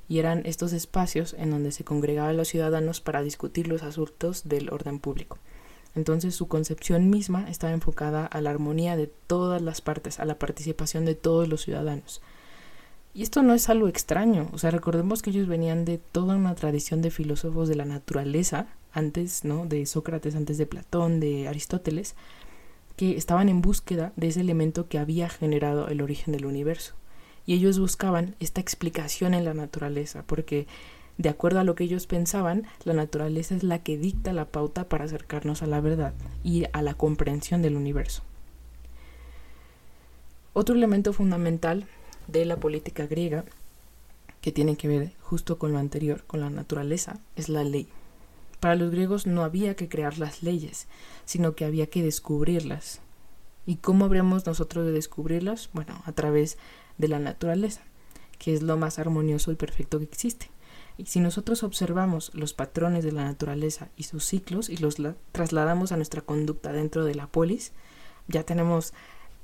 y 0.10 0.18
eran 0.18 0.42
estos 0.48 0.74
espacios 0.74 1.36
en 1.38 1.51
donde 1.51 1.74
se 1.74 1.84
congregaban 1.84 2.38
los 2.38 2.48
ciudadanos 2.48 3.01
para 3.01 3.22
discutir 3.22 3.68
los 3.68 3.84
asuntos 3.84 4.50
del 4.50 4.72
orden 4.72 4.98
público. 4.98 5.38
Entonces 5.98 6.36
su 6.36 6.48
concepción 6.48 7.10
misma 7.10 7.50
estaba 7.50 7.74
enfocada 7.74 8.27
a 8.27 8.39
la 8.39 8.51
armonía 8.51 8.96
de 8.96 9.08
todas 9.08 9.63
las 9.63 9.82
partes, 9.82 10.20
a 10.20 10.25
la 10.25 10.38
participación 10.38 11.06
de 11.06 11.16
todos 11.16 11.48
los 11.48 11.63
ciudadanos. 11.63 12.22
Y 13.16 13.24
esto 13.24 13.42
no 13.42 13.56
es 13.56 13.68
algo 13.68 13.88
extraño, 13.88 14.48
o 14.54 14.60
sea, 14.60 14.70
recordemos 14.70 15.24
que 15.24 15.32
ellos 15.32 15.48
venían 15.48 15.86
de 15.86 15.98
toda 15.98 16.36
una 16.36 16.54
tradición 16.54 17.01
de 17.01 17.10
filósofos 17.10 17.68
de 17.68 17.75
la 17.75 17.86
naturaleza, 17.86 18.68
antes, 18.94 19.44
¿no? 19.44 19.66
De 19.66 19.88
Sócrates, 19.88 20.36
antes 20.36 20.60
de 20.60 20.68
Platón, 20.68 21.20
de 21.20 21.48
Aristóteles, 21.48 22.13
que 22.96 23.18
estaban 23.18 23.50
en 23.50 23.62
búsqueda 23.62 24.13
de 24.18 24.27
ese 24.27 24.42
elemento 24.42 24.88
que 24.88 25.00
había 25.00 25.30
generado 25.30 25.88
el 25.88 26.01
origen 26.01 26.32
del 26.32 26.46
universo. 26.46 26.94
Y 27.48 27.56
ellos 27.56 27.80
buscaban 27.80 28.36
esta 28.39 28.62
explicación 28.62 29.34
en 29.34 29.46
la 29.46 29.56
naturaleza, 29.56 30.24
porque 30.27 30.68
de 31.18 31.30
acuerdo 31.30 31.60
a 31.60 31.64
lo 31.64 31.76
que 31.76 31.84
ellos 31.84 32.06
pensaban, 32.06 32.68
la 32.84 32.94
naturaleza 32.94 33.56
es 33.56 33.64
la 33.64 33.80
que 33.80 33.98
dicta 33.98 34.34
la 34.34 34.46
pauta 34.46 34.88
para 34.88 35.06
acercarnos 35.06 35.64
a 35.64 35.68
la 35.68 35.82
verdad 35.82 36.14
y 36.44 36.66
a 36.74 36.82
la 36.82 36.94
comprensión 36.94 37.62
del 37.62 37.76
universo. 37.76 38.22
Otro 40.54 40.76
elemento 40.76 41.14
fundamental 41.14 41.88
de 42.28 42.46
la 42.46 42.58
política 42.58 43.08
griega, 43.08 43.46
que 44.42 44.52
tiene 44.52 44.76
que 44.76 44.88
ver 44.88 45.14
justo 45.22 45.58
con 45.58 45.72
lo 45.72 45.80
anterior, 45.80 46.24
con 46.26 46.40
la 46.40 46.50
naturaleza, 46.50 47.20
es 47.36 47.50
la 47.50 47.64
ley. 47.64 47.88
Para 48.60 48.76
los 48.76 48.92
griegos 48.92 49.28
no 49.28 49.44
había 49.44 49.76
que 49.76 49.90
crear 49.90 50.18
las 50.20 50.44
leyes, 50.44 50.88
sino 51.26 51.56
que 51.56 51.66
había 51.66 51.88
que 51.88 52.04
descubrirlas. 52.04 53.02
¿Y 53.66 53.78
cómo 53.78 54.06
habríamos 54.06 54.46
nosotros 54.46 54.86
de 54.86 54.92
descubrirlas? 54.92 55.70
Bueno, 55.74 56.02
a 56.06 56.12
través 56.12 56.58
de 56.98 57.08
la 57.08 57.20
naturaleza, 57.20 57.82
que 58.38 58.54
es 58.54 58.62
lo 58.62 58.78
más 58.78 59.00
armonioso 59.00 59.52
y 59.52 59.56
perfecto 59.56 60.00
que 60.00 60.06
existe. 60.06 60.50
Y 60.98 61.06
si 61.06 61.20
nosotros 61.20 61.63
observamos 61.63 62.32
los 62.34 62.54
patrones 62.54 63.04
de 63.04 63.12
la 63.12 63.24
naturaleza 63.24 63.89
y 63.96 64.04
sus 64.04 64.25
ciclos 64.25 64.70
y 64.70 64.77
los 64.77 64.98
trasladamos 65.32 65.92
a 65.92 65.96
nuestra 65.96 66.22
conducta 66.22 66.72
dentro 66.72 67.06
de 67.06 67.16
la 67.16 67.27
polis, 67.27 67.72
ya 68.27 68.44
tenemos 68.44 68.94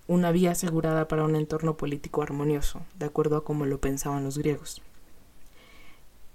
una 0.07 0.31
vía 0.31 0.51
asegurada 0.51 1.07
para 1.07 1.23
un 1.23 1.35
entorno 1.35 1.77
político 1.77 2.21
armonioso, 2.21 2.81
de 2.97 3.05
acuerdo 3.05 3.37
a 3.37 3.43
como 3.43 3.65
lo 3.65 3.79
pensaban 3.79 4.23
los 4.23 4.37
griegos. 4.37 4.81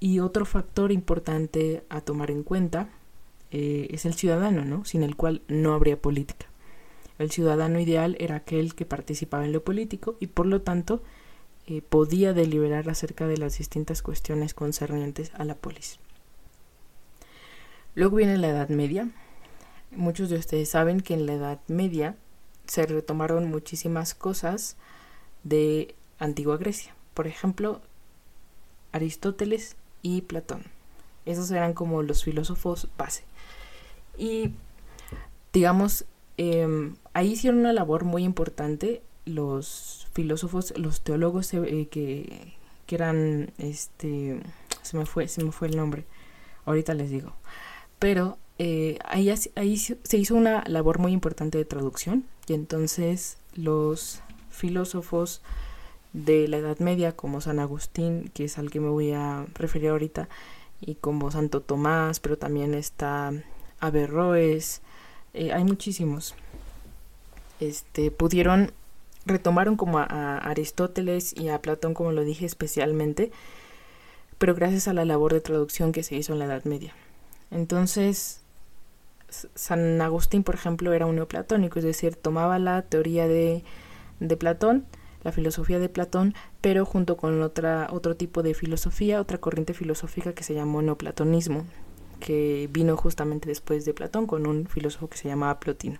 Y 0.01 0.21
otro 0.21 0.45
factor 0.45 0.93
importante 0.93 1.83
a 1.89 2.01
tomar 2.01 2.31
en 2.31 2.45
cuenta 2.45 2.89
eh, 3.51 3.89
es 3.91 4.07
el 4.07 4.15
ciudadano, 4.15 4.65
¿no? 4.65 4.85
sin 4.85 5.03
el 5.03 5.17
cual 5.17 5.43
no 5.49 5.75
habría 5.75 6.01
política. 6.01 6.47
El 7.19 7.33
ciudadano 7.33 7.81
ideal 7.81 8.17
era 8.21 8.37
aquel 8.37 8.75
que 8.77 8.87
participaba 8.87 9.45
en 9.45 9.53
lo 9.53 9.65
político 9.65 10.17
y 10.21 10.29
por 10.29 10.47
lo 10.47 10.63
tanto 10.63 11.03
eh, 11.71 11.83
podía 11.83 12.33
deliberar 12.33 12.89
acerca 12.89 13.27
de 13.27 13.37
las 13.37 13.59
distintas 13.59 14.01
cuestiones 14.01 14.55
concernientes 14.55 15.33
a 15.35 15.45
la 15.45 15.55
polis. 15.55 15.99
Luego 17.95 18.17
viene 18.17 18.39
la 18.39 18.49
Edad 18.49 18.71
Media. 18.71 19.11
Muchos 19.91 20.31
de 20.31 20.37
ustedes 20.37 20.71
saben 20.71 21.03
que 21.03 21.13
en 21.13 21.27
la 21.27 21.35
Edad 21.35 21.61
Media 21.69 22.17
se 22.67 22.87
retomaron 22.87 23.51
muchísimas 23.51 24.15
cosas 24.15 24.77
de 25.45 25.95
antigua 26.19 26.57
Grecia. 26.57 26.95
Por 27.13 27.27
ejemplo, 27.27 27.83
Aristóteles 28.93 29.77
y 30.01 30.23
Platón. 30.23 30.63
Esos 31.27 31.51
eran 31.51 31.75
como 31.75 32.03
los 32.03 32.25
filósofos 32.25 32.89
base. 32.97 33.25
Y 34.17 34.53
digamos, 35.53 36.07
em, 36.39 36.97
ahí 37.13 37.33
hicieron 37.33 37.61
una 37.61 37.75
labor 37.75 38.05
muy 38.05 38.25
importante 38.25 39.03
los 39.29 40.09
filósofos, 40.13 40.75
los 40.77 41.01
teólogos 41.03 41.53
eh, 41.55 41.89
que, 41.91 42.55
que, 42.87 42.95
eran, 42.95 43.53
este, 43.59 44.41
se 44.83 44.97
me 44.97 45.07
fue, 45.07 45.29
se 45.29 45.45
me 45.45 45.53
fue 45.53 45.69
el 45.69 45.77
nombre. 45.77 46.05
Ahorita 46.65 46.95
les 46.95 47.11
digo. 47.11 47.33
Pero 47.99 48.39
eh, 48.59 48.99
ahí, 49.05 49.33
ahí 49.55 49.77
se 49.77 50.17
hizo 50.17 50.35
una 50.35 50.65
labor 50.67 50.99
muy 50.99 51.13
importante 51.13 51.59
de 51.59 51.65
traducción 51.65 52.25
y 52.47 52.55
entonces 52.55 53.39
los 53.55 54.21
filósofos 54.51 55.43
de 56.13 56.49
la 56.49 56.59
Edad 56.59 56.79
Media 56.79 57.15
como 57.15 57.41
San 57.41 57.59
Agustín, 57.59 58.31
que 58.35 58.45
es 58.45 58.59
al 58.59 58.71
que 58.71 58.81
me 58.81 58.89
voy 58.89 59.13
a 59.13 59.47
referir 59.55 59.91
ahorita, 59.91 60.29
y 60.81 60.95
como 60.97 61.31
Santo 61.31 61.61
Tomás, 61.61 62.21
pero 62.21 62.39
también 62.39 62.75
está 62.75 63.33
Averroes, 63.81 64.81
eh, 65.35 65.53
hay 65.53 65.65
muchísimos, 65.65 66.35
este, 67.61 68.11
pudieron, 68.11 68.73
retomaron 69.29 69.77
como 69.77 69.99
a 69.99 70.39
Aristóteles 70.39 71.35
y 71.37 71.49
a 71.49 71.61
Platón, 71.63 71.95
como 71.95 72.13
lo 72.13 72.25
dije 72.25 72.47
especialmente, 72.47 73.31
pero 74.39 74.55
gracias 74.55 74.89
a 74.89 74.93
la 74.93 75.05
labor 75.05 75.33
de 75.33 75.41
traducción 75.41 75.93
que 75.93 76.03
se 76.03 76.17
hizo 76.17 76.33
en 76.33 76.41
la 76.41 76.47
Edad 76.47 76.65
Media. 76.65 76.95
Entonces, 77.51 78.41
San 79.29 80.01
Agustín, 80.01 80.43
por 80.43 80.55
ejemplo, 80.55 80.93
era 80.93 81.07
un 81.07 81.17
neoplatónico, 81.17 81.79
es 81.79 81.85
decir, 81.85 82.17
tomaba 82.17 82.59
la 82.59 82.83
teoría 82.83 83.27
de, 83.27 83.63
de 84.21 84.37
Platón, 84.37 84.87
la 85.25 85.33
filosofía 85.33 85.79
de 85.79 85.89
Platón, 85.89 86.35
pero 86.61 86.85
junto 86.85 87.17
con 87.17 87.43
otra, 87.43 87.89
otro 87.91 88.17
tipo 88.17 88.43
de 88.43 88.55
filosofía, 88.55 89.21
otra 89.21 89.39
corriente 89.39 89.75
filosófica 89.75 90.33
que 90.33 90.45
se 90.45 90.55
llamó 90.55 90.83
neoplatonismo, 90.83 91.65
que 92.21 92.69
vino 92.73 92.97
justamente 92.97 93.49
después 93.49 93.85
de 93.85 93.95
Platón 93.95 94.27
con 94.27 94.47
un 94.47 94.67
filósofo 94.67 95.09
que 95.09 95.19
se 95.19 95.29
llamaba 95.29 95.61
Plotino. 95.61 95.99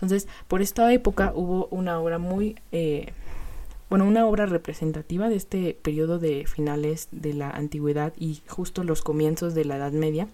Entonces, 0.00 0.28
por 0.48 0.62
esta 0.62 0.90
época 0.92 1.32
hubo 1.34 1.66
una 1.70 2.00
obra 2.00 2.18
muy, 2.18 2.56
eh, 2.72 3.12
bueno, 3.90 4.06
una 4.06 4.26
obra 4.26 4.46
representativa 4.46 5.28
de 5.28 5.36
este 5.36 5.74
periodo 5.74 6.18
de 6.18 6.46
finales 6.46 7.08
de 7.12 7.34
la 7.34 7.50
antigüedad 7.50 8.14
y 8.18 8.40
justo 8.48 8.82
los 8.82 9.02
comienzos 9.02 9.54
de 9.54 9.66
la 9.66 9.76
Edad 9.76 9.92
Media. 9.92 10.26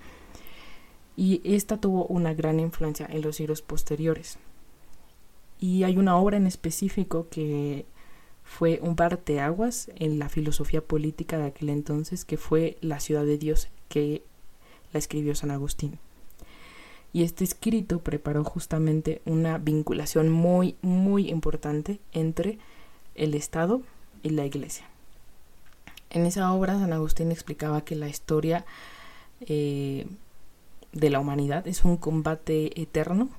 Y 1.17 1.41
esta 1.45 1.79
tuvo 1.79 2.07
una 2.07 2.33
gran 2.33 2.61
influencia 2.61 3.09
en 3.11 3.23
los 3.23 3.37
siglos 3.37 3.61
posteriores. 3.63 4.39
Y 5.59 5.83
hay 5.83 5.97
una 5.97 6.17
obra 6.17 6.37
en 6.37 6.47
específico 6.47 7.27
que 7.29 7.87
fue 8.45 8.79
un 8.83 8.95
parteaguas 8.95 9.91
en 9.97 10.21
la 10.21 10.29
filosofía 10.29 10.81
política 10.81 11.39
de 11.39 11.47
aquel 11.47 11.71
entonces, 11.71 12.25
que 12.25 12.37
fue 12.37 12.77
La 12.81 13.01
ciudad 13.01 13.25
de 13.25 13.39
Dios, 13.39 13.69
que 13.89 14.23
la 14.93 14.99
escribió 14.99 15.35
San 15.35 15.51
Agustín. 15.51 15.99
Y 17.17 17.23
este 17.23 17.45
escrito 17.45 18.01
preparó 18.01 18.45
justamente 18.45 19.23
una 19.25 19.57
vinculación 19.57 20.29
muy, 20.29 20.77
muy 20.83 21.31
importante 21.31 21.99
entre 22.13 22.59
el 23.15 23.35
Estado 23.35 23.81
y 24.23 24.29
la 24.29 24.45
Iglesia. 24.45 24.85
En 26.11 26.27
esa 26.27 26.53
obra 26.53 26.79
San 26.79 26.93
Agustín 26.93 27.33
explicaba 27.33 27.87
que 27.87 27.95
la 27.95 28.11
historia 28.11 28.67
eh, 29.41 30.07
de 30.93 31.09
la 31.09 31.19
humanidad 31.19 31.67
es 31.67 31.87
un 31.87 31.97
combate 31.97 32.79
eterno 32.79 33.31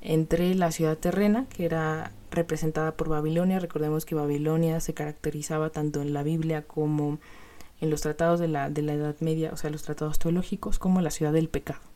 entre 0.00 0.52
la 0.56 0.72
ciudad 0.72 0.98
terrena, 0.98 1.46
que 1.50 1.64
era 1.64 2.10
representada 2.32 2.96
por 2.96 3.08
Babilonia. 3.08 3.60
Recordemos 3.60 4.04
que 4.04 4.16
Babilonia 4.16 4.80
se 4.80 4.94
caracterizaba 4.94 5.70
tanto 5.70 6.02
en 6.02 6.12
la 6.12 6.24
Biblia 6.24 6.62
como 6.62 7.20
en 7.80 7.90
los 7.90 8.00
tratados 8.00 8.40
de 8.40 8.48
la, 8.48 8.68
de 8.68 8.82
la 8.82 8.94
Edad 8.94 9.14
Media, 9.20 9.52
o 9.52 9.56
sea, 9.56 9.70
los 9.70 9.84
tratados 9.84 10.18
teológicos, 10.18 10.80
como 10.80 11.00
la 11.00 11.12
ciudad 11.12 11.32
del 11.32 11.48
pecado. 11.48 11.87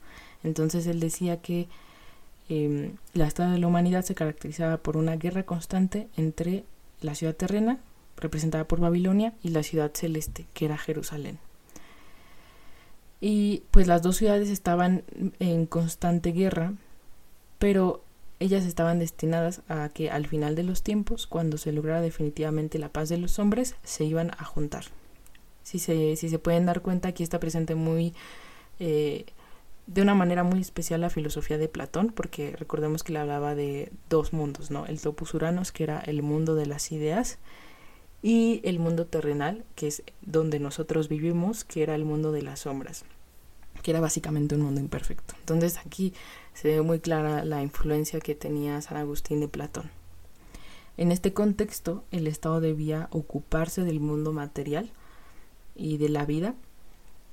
Entonces 0.44 0.86
él 0.86 1.00
decía 1.00 1.40
que 1.40 1.68
eh, 2.48 2.92
la 3.14 3.26
historia 3.26 3.52
de 3.52 3.58
la 3.58 3.66
humanidad 3.66 4.04
se 4.04 4.14
caracterizaba 4.14 4.76
por 4.78 4.96
una 4.96 5.16
guerra 5.16 5.44
constante 5.44 6.08
entre 6.16 6.64
la 7.00 7.14
ciudad 7.14 7.34
terrena, 7.34 7.78
representada 8.16 8.64
por 8.64 8.80
Babilonia, 8.80 9.34
y 9.42 9.50
la 9.50 9.62
ciudad 9.62 9.92
celeste, 9.94 10.46
que 10.54 10.66
era 10.66 10.78
Jerusalén. 10.78 11.38
Y 13.20 13.62
pues 13.70 13.86
las 13.86 14.02
dos 14.02 14.16
ciudades 14.16 14.48
estaban 14.48 15.04
en 15.38 15.66
constante 15.66 16.32
guerra, 16.32 16.74
pero 17.58 18.02
ellas 18.40 18.64
estaban 18.64 18.98
destinadas 18.98 19.62
a 19.68 19.88
que 19.88 20.10
al 20.10 20.26
final 20.26 20.56
de 20.56 20.64
los 20.64 20.82
tiempos, 20.82 21.28
cuando 21.28 21.58
se 21.58 21.70
lograra 21.70 22.00
definitivamente 22.00 22.80
la 22.80 22.88
paz 22.88 23.08
de 23.08 23.18
los 23.18 23.38
hombres, 23.38 23.76
se 23.84 24.04
iban 24.04 24.32
a 24.36 24.44
juntar. 24.44 24.86
Si 25.62 25.78
se, 25.78 26.16
si 26.16 26.28
se 26.28 26.40
pueden 26.40 26.66
dar 26.66 26.82
cuenta, 26.82 27.08
aquí 27.08 27.22
está 27.22 27.38
presente 27.38 27.76
muy 27.76 28.14
eh, 28.80 29.26
de 29.86 30.02
una 30.02 30.14
manera 30.14 30.44
muy 30.44 30.60
especial 30.60 31.00
la 31.00 31.10
filosofía 31.10 31.58
de 31.58 31.68
Platón, 31.68 32.12
porque 32.14 32.54
recordemos 32.56 33.02
que 33.02 33.12
le 33.12 33.18
hablaba 33.18 33.54
de 33.54 33.92
dos 34.08 34.32
mundos, 34.32 34.70
¿no? 34.70 34.86
El 34.86 35.00
topus 35.00 35.34
uranos, 35.34 35.72
que 35.72 35.84
era 35.84 36.00
el 36.00 36.22
mundo 36.22 36.54
de 36.54 36.66
las 36.66 36.92
ideas, 36.92 37.38
y 38.22 38.60
el 38.64 38.78
mundo 38.78 39.06
terrenal, 39.06 39.64
que 39.74 39.88
es 39.88 40.02
donde 40.22 40.60
nosotros 40.60 41.08
vivimos, 41.08 41.64
que 41.64 41.82
era 41.82 41.96
el 41.96 42.04
mundo 42.04 42.30
de 42.30 42.42
las 42.42 42.60
sombras, 42.60 43.04
que 43.82 43.90
era 43.90 44.00
básicamente 44.00 44.54
un 44.54 44.62
mundo 44.62 44.80
imperfecto. 44.80 45.34
Entonces 45.40 45.78
aquí 45.78 46.14
se 46.54 46.68
ve 46.68 46.82
muy 46.82 47.00
clara 47.00 47.44
la 47.44 47.62
influencia 47.62 48.20
que 48.20 48.36
tenía 48.36 48.80
San 48.80 48.96
Agustín 48.96 49.40
de 49.40 49.48
Platón. 49.48 49.90
En 50.96 51.10
este 51.10 51.32
contexto, 51.32 52.04
el 52.12 52.28
Estado 52.28 52.60
debía 52.60 53.08
ocuparse 53.10 53.82
del 53.82 53.98
mundo 53.98 54.32
material 54.32 54.92
y 55.74 55.96
de 55.96 56.08
la 56.08 56.24
vida 56.24 56.54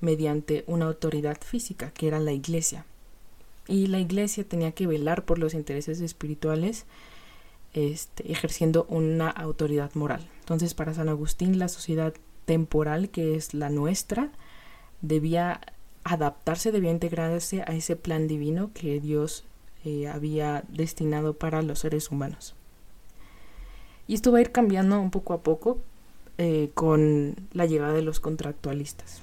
mediante 0.02 0.64
una 0.68 0.86
autoridad 0.86 1.38
física, 1.42 1.92
que 1.92 2.08
era 2.08 2.20
la 2.20 2.32
iglesia. 2.32 2.86
Y 3.68 3.88
la 3.88 4.00
iglesia 4.00 4.44
tenía 4.44 4.72
que 4.72 4.88
velar 4.88 5.26
por 5.26 5.38
los 5.38 5.54
intereses 5.54 6.02
espirituales, 6.02 6.86
este, 7.74 8.32
ejerciendo 8.32 8.86
una 8.90 9.30
autoridad 9.30 9.94
moral. 9.94 10.28
Entonces, 10.40 10.74
para 10.74 10.94
San 10.94 11.10
Agustín, 11.10 11.60
la 11.60 11.68
sociedad 11.68 12.14
temporal, 12.46 13.10
que 13.10 13.36
es 13.36 13.54
la 13.54 13.70
nuestra, 13.70 14.32
debía 15.02 15.62
adaptarse, 16.04 16.72
debía 16.72 16.92
integrarse 16.92 17.62
a 17.62 17.76
ese 17.76 17.96
plan 17.96 18.28
divino 18.28 18.72
que 18.74 19.00
Dios 19.00 19.44
eh, 19.86 20.08
había 20.08 20.64
destinado 20.70 21.34
para 21.34 21.62
los 21.62 21.80
seres 21.80 22.10
humanos. 22.10 22.56
Y 24.08 24.16
esto 24.16 24.32
va 24.32 24.40
a 24.40 24.42
ir 24.42 24.52
cambiando 24.52 25.00
un 25.00 25.12
poco 25.12 25.34
a 25.34 25.44
poco 25.44 25.78
eh, 26.40 26.72
con 26.74 27.36
la 27.54 27.68
llegada 27.68 27.94
de 27.94 28.02
los 28.02 28.20
contractualistas 28.20 29.22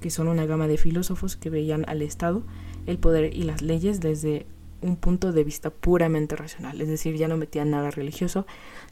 que 0.00 0.10
son 0.10 0.28
una 0.28 0.46
gama 0.46 0.66
de 0.66 0.76
filósofos 0.76 1.36
que 1.36 1.50
veían 1.50 1.84
al 1.88 2.02
Estado, 2.02 2.42
el 2.86 2.98
poder 2.98 3.34
y 3.34 3.44
las 3.44 3.62
leyes 3.62 4.00
desde 4.00 4.46
un 4.80 4.96
punto 4.96 5.32
de 5.32 5.44
vista 5.44 5.70
puramente 5.70 6.36
racional, 6.36 6.80
es 6.80 6.88
decir, 6.88 7.16
ya 7.16 7.28
no 7.28 7.36
metían 7.36 7.70
nada 7.70 7.90
religioso, 7.90 8.46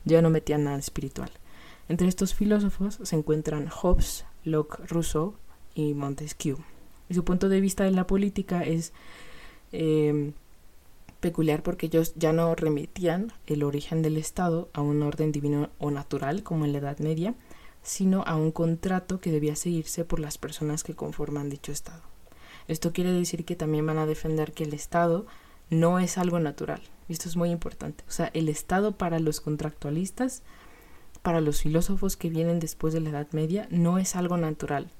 ya 0.04 0.22
no 0.22 0.30
metían 0.30 0.64
nada 0.64 0.78
espiritual. 0.78 1.30
Entre 1.88 2.08
estos 2.08 2.34
filósofos 2.34 2.98
se 3.02 3.16
encuentran 3.16 3.68
Hobbes, 3.68 4.24
Locke, 4.44 4.78
Rousseau 4.86 5.34
y 5.74 5.94
Montesquieu. 5.94 6.58
Y 7.08 7.14
su 7.14 7.24
punto 7.24 7.48
de 7.48 7.60
vista 7.60 7.84
de 7.84 7.92
la 7.92 8.06
política 8.06 8.62
es 8.62 8.92
em, 9.70 10.32
peculiar 11.20 11.62
porque 11.62 11.86
ellos 11.86 12.14
ya 12.16 12.32
no 12.32 12.54
remitían 12.54 13.32
el 13.46 13.62
origen 13.62 14.02
del 14.02 14.16
Estado 14.16 14.68
a 14.72 14.80
un 14.80 15.02
orden 15.02 15.30
divino 15.30 15.70
o 15.78 15.90
natural 15.90 16.42
como 16.42 16.64
en 16.64 16.72
la 16.72 16.78
Edad 16.78 16.98
Media, 16.98 17.34
sino 17.86 18.24
a 18.26 18.34
un 18.34 18.50
contrato 18.50 19.20
que 19.20 19.30
debía 19.30 19.54
seguirse 19.54 20.04
por 20.04 20.18
las 20.18 20.38
personas 20.38 20.82
que 20.82 20.96
conforman 20.96 21.48
dicho 21.48 21.70
Estado. 21.70 22.02
Esto 22.66 22.92
quiere 22.92 23.12
decir 23.12 23.44
que 23.44 23.54
también 23.54 23.86
van 23.86 23.98
a 23.98 24.06
defender 24.06 24.52
que 24.52 24.64
el 24.64 24.74
Estado 24.74 25.24
no 25.70 26.00
es 26.00 26.18
algo 26.18 26.40
natural. 26.40 26.82
Esto 27.08 27.28
es 27.28 27.36
muy 27.36 27.50
importante. 27.50 28.02
O 28.08 28.10
sea, 28.10 28.32
el 28.34 28.48
Estado 28.48 28.98
para 28.98 29.20
los 29.20 29.40
contractualistas, 29.40 30.42
para 31.22 31.40
los 31.40 31.62
filósofos 31.62 32.16
que 32.16 32.28
vienen 32.28 32.58
después 32.58 32.92
de 32.92 33.00
la 33.00 33.10
Edad 33.10 33.28
Media, 33.30 33.68
no 33.70 33.98
es 33.98 34.16
algo 34.16 34.36
natural, 34.36 34.90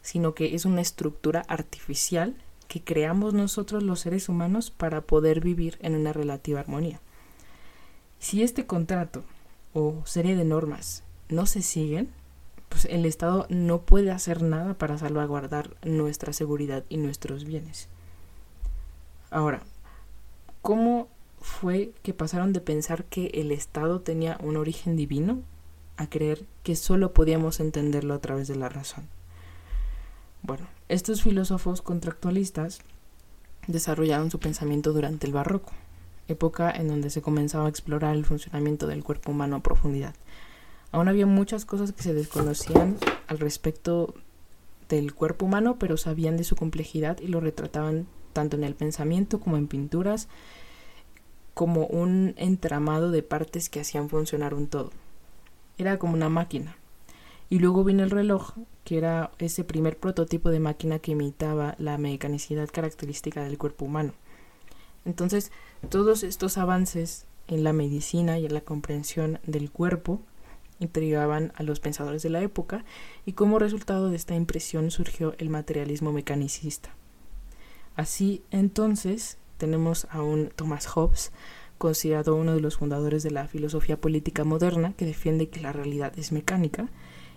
sino 0.00 0.34
que 0.34 0.54
es 0.54 0.64
una 0.64 0.80
estructura 0.80 1.44
artificial 1.48 2.34
que 2.66 2.82
creamos 2.82 3.34
nosotros 3.34 3.82
los 3.82 4.00
seres 4.00 4.30
humanos 4.30 4.70
para 4.70 5.02
poder 5.02 5.40
vivir 5.40 5.76
en 5.82 5.96
una 5.96 6.14
relativa 6.14 6.60
armonía. 6.60 6.98
Si 8.18 8.42
este 8.42 8.64
contrato 8.64 9.22
o 9.74 10.00
serie 10.06 10.34
de 10.34 10.46
normas 10.46 11.04
no 11.28 11.44
se 11.44 11.60
siguen, 11.60 12.08
pues 12.72 12.86
el 12.86 13.04
Estado 13.04 13.46
no 13.50 13.82
puede 13.82 14.10
hacer 14.10 14.40
nada 14.40 14.72
para 14.72 14.96
salvaguardar 14.96 15.76
nuestra 15.84 16.32
seguridad 16.32 16.84
y 16.88 16.96
nuestros 16.96 17.44
bienes. 17.44 17.88
Ahora, 19.30 19.62
¿cómo 20.62 21.08
fue 21.42 21.92
que 22.02 22.14
pasaron 22.14 22.54
de 22.54 22.62
pensar 22.62 23.04
que 23.04 23.26
el 23.34 23.52
Estado 23.52 24.00
tenía 24.00 24.38
un 24.42 24.56
origen 24.56 24.96
divino 24.96 25.40
a 25.98 26.08
creer 26.08 26.46
que 26.62 26.74
solo 26.74 27.12
podíamos 27.12 27.60
entenderlo 27.60 28.14
a 28.14 28.20
través 28.20 28.48
de 28.48 28.56
la 28.56 28.70
razón? 28.70 29.06
Bueno, 30.42 30.66
estos 30.88 31.22
filósofos 31.22 31.82
contractualistas 31.82 32.80
desarrollaron 33.66 34.30
su 34.30 34.38
pensamiento 34.38 34.94
durante 34.94 35.26
el 35.26 35.34
barroco, 35.34 35.72
época 36.26 36.70
en 36.70 36.88
donde 36.88 37.10
se 37.10 37.20
comenzaba 37.20 37.66
a 37.66 37.68
explorar 37.68 38.16
el 38.16 38.24
funcionamiento 38.24 38.86
del 38.86 39.04
cuerpo 39.04 39.30
humano 39.30 39.56
a 39.56 39.60
profundidad 39.60 40.14
Aún 40.92 41.08
había 41.08 41.26
muchas 41.26 41.64
cosas 41.64 41.92
que 41.92 42.02
se 42.02 42.14
desconocían 42.14 42.98
al 43.26 43.38
respecto 43.38 44.14
del 44.90 45.14
cuerpo 45.14 45.46
humano, 45.46 45.76
pero 45.78 45.96
sabían 45.96 46.36
de 46.36 46.44
su 46.44 46.54
complejidad 46.54 47.18
y 47.18 47.28
lo 47.28 47.40
retrataban 47.40 48.06
tanto 48.34 48.56
en 48.56 48.64
el 48.64 48.74
pensamiento 48.74 49.40
como 49.40 49.56
en 49.56 49.68
pinturas, 49.68 50.28
como 51.54 51.86
un 51.86 52.34
entramado 52.36 53.10
de 53.10 53.22
partes 53.22 53.70
que 53.70 53.80
hacían 53.80 54.10
funcionar 54.10 54.52
un 54.52 54.66
todo. 54.66 54.90
Era 55.78 55.98
como 55.98 56.12
una 56.12 56.28
máquina. 56.28 56.76
Y 57.48 57.58
luego 57.58 57.84
vino 57.84 58.02
el 58.02 58.10
reloj, 58.10 58.52
que 58.84 58.98
era 58.98 59.30
ese 59.38 59.64
primer 59.64 59.98
prototipo 59.98 60.50
de 60.50 60.60
máquina 60.60 60.98
que 60.98 61.12
imitaba 61.12 61.74
la 61.78 61.96
mecanicidad 61.96 62.68
característica 62.70 63.42
del 63.44 63.58
cuerpo 63.58 63.86
humano. 63.86 64.12
Entonces, 65.04 65.52
todos 65.88 66.22
estos 66.22 66.58
avances 66.58 67.26
en 67.48 67.64
la 67.64 67.72
medicina 67.72 68.38
y 68.38 68.46
en 68.46 68.54
la 68.54 68.60
comprensión 68.60 69.38
del 69.46 69.70
cuerpo 69.70 70.20
intrigaban 70.82 71.52
a 71.56 71.62
los 71.62 71.80
pensadores 71.80 72.22
de 72.22 72.30
la 72.30 72.42
época 72.42 72.84
y 73.24 73.32
como 73.32 73.58
resultado 73.58 74.10
de 74.10 74.16
esta 74.16 74.34
impresión 74.34 74.90
surgió 74.90 75.34
el 75.38 75.48
materialismo 75.48 76.12
mecanicista. 76.12 76.90
Así 77.94 78.42
entonces 78.50 79.38
tenemos 79.58 80.06
a 80.10 80.22
un 80.22 80.50
Thomas 80.54 80.86
Hobbes, 80.86 81.32
considerado 81.78 82.36
uno 82.36 82.54
de 82.54 82.60
los 82.60 82.76
fundadores 82.76 83.22
de 83.22 83.30
la 83.30 83.48
filosofía 83.48 84.00
política 84.00 84.44
moderna, 84.44 84.92
que 84.94 85.04
defiende 85.04 85.48
que 85.48 85.60
la 85.60 85.72
realidad 85.72 86.12
es 86.18 86.32
mecánica 86.32 86.88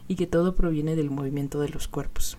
y 0.07 0.15
que 0.15 0.27
todo 0.27 0.55
proviene 0.55 0.95
del 0.95 1.09
movimiento 1.09 1.59
de 1.59 1.69
los 1.69 1.87
cuerpos. 1.87 2.37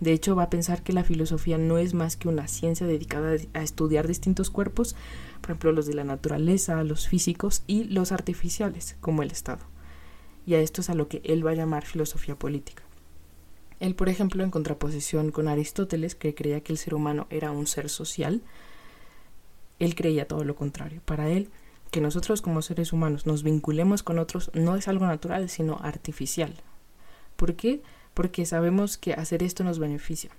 De 0.00 0.12
hecho, 0.12 0.34
va 0.34 0.44
a 0.44 0.50
pensar 0.50 0.82
que 0.82 0.92
la 0.92 1.04
filosofía 1.04 1.56
no 1.56 1.78
es 1.78 1.94
más 1.94 2.16
que 2.16 2.28
una 2.28 2.48
ciencia 2.48 2.86
dedicada 2.86 3.36
a 3.54 3.62
estudiar 3.62 4.08
distintos 4.08 4.50
cuerpos, 4.50 4.96
por 5.40 5.50
ejemplo 5.50 5.72
los 5.72 5.86
de 5.86 5.94
la 5.94 6.04
naturaleza, 6.04 6.82
los 6.82 7.06
físicos 7.08 7.62
y 7.66 7.84
los 7.84 8.10
artificiales, 8.10 8.96
como 9.00 9.22
el 9.22 9.30
Estado 9.30 9.73
y 10.46 10.54
a 10.54 10.60
esto 10.60 10.80
es 10.80 10.90
a 10.90 10.94
lo 10.94 11.08
que 11.08 11.20
él 11.24 11.46
va 11.46 11.52
a 11.52 11.54
llamar 11.54 11.84
filosofía 11.84 12.36
política. 12.36 12.82
Él, 13.80 13.94
por 13.94 14.08
ejemplo, 14.08 14.42
en 14.42 14.50
contraposición 14.50 15.30
con 15.30 15.48
Aristóteles, 15.48 16.14
que 16.14 16.34
creía 16.34 16.62
que 16.62 16.72
el 16.72 16.78
ser 16.78 16.94
humano 16.94 17.26
era 17.30 17.50
un 17.50 17.66
ser 17.66 17.88
social, 17.88 18.42
él 19.78 19.94
creía 19.94 20.28
todo 20.28 20.44
lo 20.44 20.54
contrario. 20.54 21.00
Para 21.04 21.28
él, 21.28 21.50
que 21.90 22.00
nosotros 22.00 22.42
como 22.42 22.62
seres 22.62 22.92
humanos 22.92 23.26
nos 23.26 23.42
vinculemos 23.42 24.02
con 24.02 24.18
otros 24.18 24.50
no 24.54 24.76
es 24.76 24.88
algo 24.88 25.06
natural, 25.06 25.48
sino 25.48 25.78
artificial. 25.82 26.54
¿Por 27.36 27.54
qué? 27.54 27.82
Porque 28.14 28.46
sabemos 28.46 28.96
que 28.96 29.12
hacer 29.12 29.42
esto 29.42 29.64
nos 29.64 29.78
beneficia. 29.78 30.30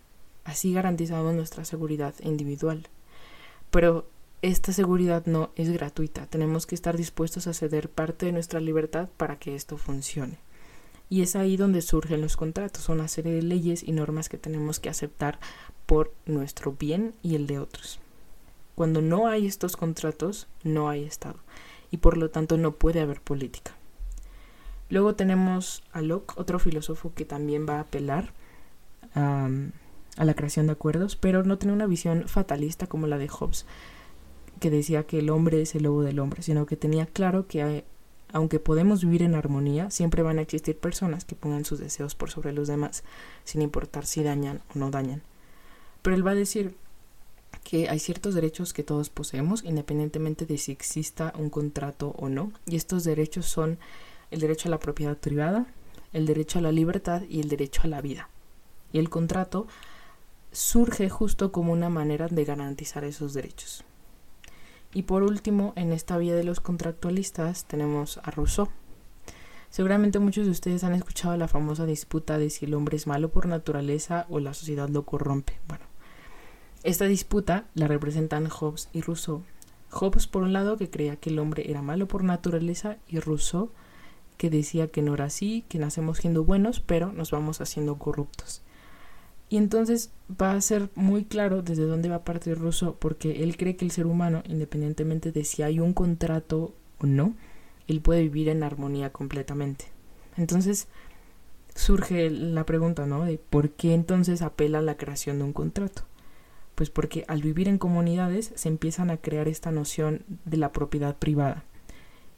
Así 0.43 0.73
garantizamos 0.73 1.33
nuestra 1.33 1.65
seguridad 1.65 2.13
individual. 2.23 2.87
Pero 3.71 4.07
esta 4.45 4.73
seguridad 4.73 5.25
no 5.25 5.49
es 5.55 5.71
gratuita. 5.71 6.27
Tenemos 6.27 6.67
que 6.67 6.75
estar 6.75 6.95
dispuestos 6.95 7.47
a 7.47 7.53
ceder 7.53 7.89
parte 7.89 8.27
de 8.27 8.31
nuestra 8.31 8.59
libertad 8.59 9.09
para 9.17 9.37
que 9.37 9.55
esto 9.55 9.77
funcione. 9.77 10.37
Y 11.09 11.23
es 11.23 11.35
ahí 11.35 11.57
donde 11.57 11.81
surgen 11.81 12.21
los 12.21 12.37
contratos, 12.37 12.87
una 12.89 13.07
serie 13.07 13.33
de 13.33 13.41
leyes 13.41 13.81
y 13.81 13.91
normas 13.91 14.29
que 14.29 14.37
tenemos 14.37 14.79
que 14.79 14.89
aceptar 14.89 15.39
por 15.87 16.13
nuestro 16.27 16.73
bien 16.73 17.15
y 17.23 17.33
el 17.33 17.47
de 17.47 17.57
otros. 17.57 17.99
Cuando 18.75 19.01
no 19.01 19.27
hay 19.27 19.47
estos 19.47 19.75
contratos, 19.77 20.47
no 20.63 20.89
hay 20.89 21.05
Estado 21.05 21.39
y 21.89 21.97
por 21.97 22.15
lo 22.15 22.29
tanto 22.29 22.57
no 22.57 22.73
puede 22.73 23.01
haber 23.01 23.21
política. 23.21 23.71
Luego 24.89 25.15
tenemos 25.15 25.81
a 25.91 26.01
Locke, 26.01 26.37
otro 26.37 26.59
filósofo 26.59 27.13
que 27.15 27.25
también 27.25 27.65
va 27.67 27.77
a 27.77 27.81
apelar 27.81 28.31
a, 29.15 29.49
la 30.17 30.33
creación 30.35 30.67
de 30.67 30.73
acuerdos, 30.73 31.15
pero 31.15 31.43
no 31.43 31.57
tiene 31.57 31.73
una 31.73 31.87
visión 31.87 32.27
fatalista 32.27 32.85
como 32.85 33.07
la 33.07 33.17
de 33.17 33.27
Hobbes, 33.27 33.65
que 34.59 34.69
decía 34.69 35.03
que 35.03 35.19
el 35.19 35.29
hombre 35.29 35.61
es 35.61 35.75
el 35.75 35.83
lobo 35.83 36.03
del 36.03 36.19
hombre, 36.19 36.41
sino 36.41 36.65
que 36.65 36.75
tenía 36.75 37.05
claro 37.05 37.47
que 37.47 37.83
aunque 38.33 38.59
podemos 38.59 39.01
vivir 39.03 39.21
en 39.21 39.35
armonía, 39.35 39.89
siempre 39.91 40.21
van 40.21 40.39
a 40.39 40.41
existir 40.41 40.77
personas 40.77 41.23
que 41.23 41.35
pongan 41.35 41.63
sus 41.63 41.79
deseos 41.79 42.15
por 42.15 42.29
sobre 42.29 42.51
los 42.51 42.67
demás, 42.67 43.03
sin 43.45 43.61
importar 43.61 44.05
si 44.05 44.23
dañan 44.23 44.61
o 44.75 44.79
no 44.79 44.91
dañan. 44.91 45.21
Pero 46.01 46.17
él 46.17 46.27
va 46.27 46.31
a 46.31 46.35
decir 46.35 46.75
que 47.63 47.87
hay 47.87 47.99
ciertos 47.99 48.35
derechos 48.35 48.73
que 48.73 48.83
todos 48.83 49.09
poseemos, 49.09 49.63
independientemente 49.63 50.45
de 50.45 50.57
si 50.57 50.73
exista 50.73 51.33
un 51.37 51.49
contrato 51.49 52.09
o 52.17 52.27
no, 52.27 52.51
y 52.65 52.75
estos 52.75 53.05
derechos 53.05 53.45
son 53.45 53.77
el 54.31 54.41
derecho 54.41 54.67
a 54.67 54.71
la 54.71 54.79
propiedad 54.79 55.17
privada, 55.17 55.65
el 56.11 56.25
derecho 56.25 56.59
a 56.59 56.61
la 56.61 56.73
libertad 56.73 57.21
y 57.29 57.39
el 57.39 57.47
derecho 57.47 57.83
a 57.85 57.87
la 57.87 58.01
vida. 58.01 58.29
Y 58.91 58.99
el 58.99 59.09
contrato 59.09 59.65
surge 60.51 61.09
justo 61.09 61.53
como 61.53 61.71
una 61.71 61.87
manera 61.87 62.27
de 62.27 62.43
garantizar 62.43 63.05
esos 63.05 63.33
derechos. 63.33 63.84
Y 64.95 65.03
por 65.03 65.23
último, 65.23 65.73
en 65.75 65.91
esta 65.91 66.17
vía 66.17 66.35
de 66.35 66.45
los 66.45 66.61
contractualistas 66.61 67.65
tenemos 67.65 68.17
a 68.23 68.31
Rousseau. 68.31 68.69
Seguramente 69.69 70.19
muchos 70.19 70.45
de 70.45 70.51
ustedes 70.51 70.85
han 70.85 70.93
escuchado 70.93 71.35
la 71.35 71.49
famosa 71.49 71.85
disputa 71.85 72.37
de 72.37 72.49
si 72.49 72.63
el 72.63 72.73
hombre 72.73 72.95
es 72.95 73.05
malo 73.05 73.27
por 73.29 73.45
naturaleza 73.45 74.25
o 74.29 74.39
la 74.39 74.53
sociedad 74.53 74.87
lo 74.87 75.03
corrompe. 75.03 75.59
Bueno, 75.67 75.83
esta 76.83 77.07
disputa 77.07 77.65
la 77.73 77.89
representan 77.89 78.47
Hobbes 78.47 78.87
y 78.93 79.01
Rousseau. 79.01 79.43
Hobbes 79.91 80.27
por 80.27 80.43
un 80.43 80.53
lado 80.53 80.77
que 80.77 80.89
creía 80.89 81.17
que 81.17 81.29
el 81.29 81.39
hombre 81.39 81.69
era 81.69 81.81
malo 81.81 82.07
por 82.07 82.23
naturaleza 82.23 82.95
y 83.05 83.19
Rousseau 83.19 83.71
que 84.37 84.49
decía 84.49 84.87
que 84.87 85.01
no 85.01 85.13
era 85.13 85.25
así, 85.25 85.65
que 85.67 85.77
nacemos 85.77 86.19
siendo 86.19 86.45
buenos 86.45 86.79
pero 86.79 87.11
nos 87.11 87.31
vamos 87.31 87.59
haciendo 87.59 87.97
corruptos. 87.97 88.61
Y 89.49 89.57
entonces 89.57 90.11
va 90.29 90.53
a 90.53 90.61
ser 90.61 90.89
muy 90.95 91.25
claro 91.25 91.61
desde 91.61 91.83
dónde 91.83 92.09
va 92.09 92.17
a 92.17 92.23
partir 92.23 92.57
Rousseau, 92.57 92.97
porque 92.97 93.43
él 93.43 93.57
cree 93.57 93.75
que 93.75 93.85
el 93.85 93.91
ser 93.91 94.07
humano, 94.07 94.41
independientemente 94.47 95.31
de 95.31 95.43
si 95.43 95.61
hay 95.61 95.79
un 95.79 95.93
contrato 95.93 96.73
o 96.99 97.05
no, 97.05 97.35
él 97.87 98.01
puede 98.01 98.23
vivir 98.23 98.49
en 98.49 98.63
armonía 98.63 99.11
completamente. 99.11 99.85
Entonces 100.35 100.87
surge 101.75 102.29
la 102.31 102.65
pregunta, 102.65 103.05
¿no? 103.05 103.25
De 103.25 103.37
por 103.37 103.69
qué 103.71 103.93
entonces 103.93 104.41
apela 104.41 104.79
a 104.79 104.81
la 104.81 104.97
creación 104.97 105.37
de 105.37 105.43
un 105.43 105.53
contrato. 105.53 106.03
Pues 106.73 106.89
porque 106.89 107.23
al 107.27 107.41
vivir 107.41 107.67
en 107.67 107.77
comunidades 107.77 108.51
se 108.55 108.67
empiezan 108.67 109.11
a 109.11 109.17
crear 109.17 109.47
esta 109.47 109.71
noción 109.71 110.23
de 110.45 110.57
la 110.57 110.71
propiedad 110.71 111.15
privada. 111.15 111.63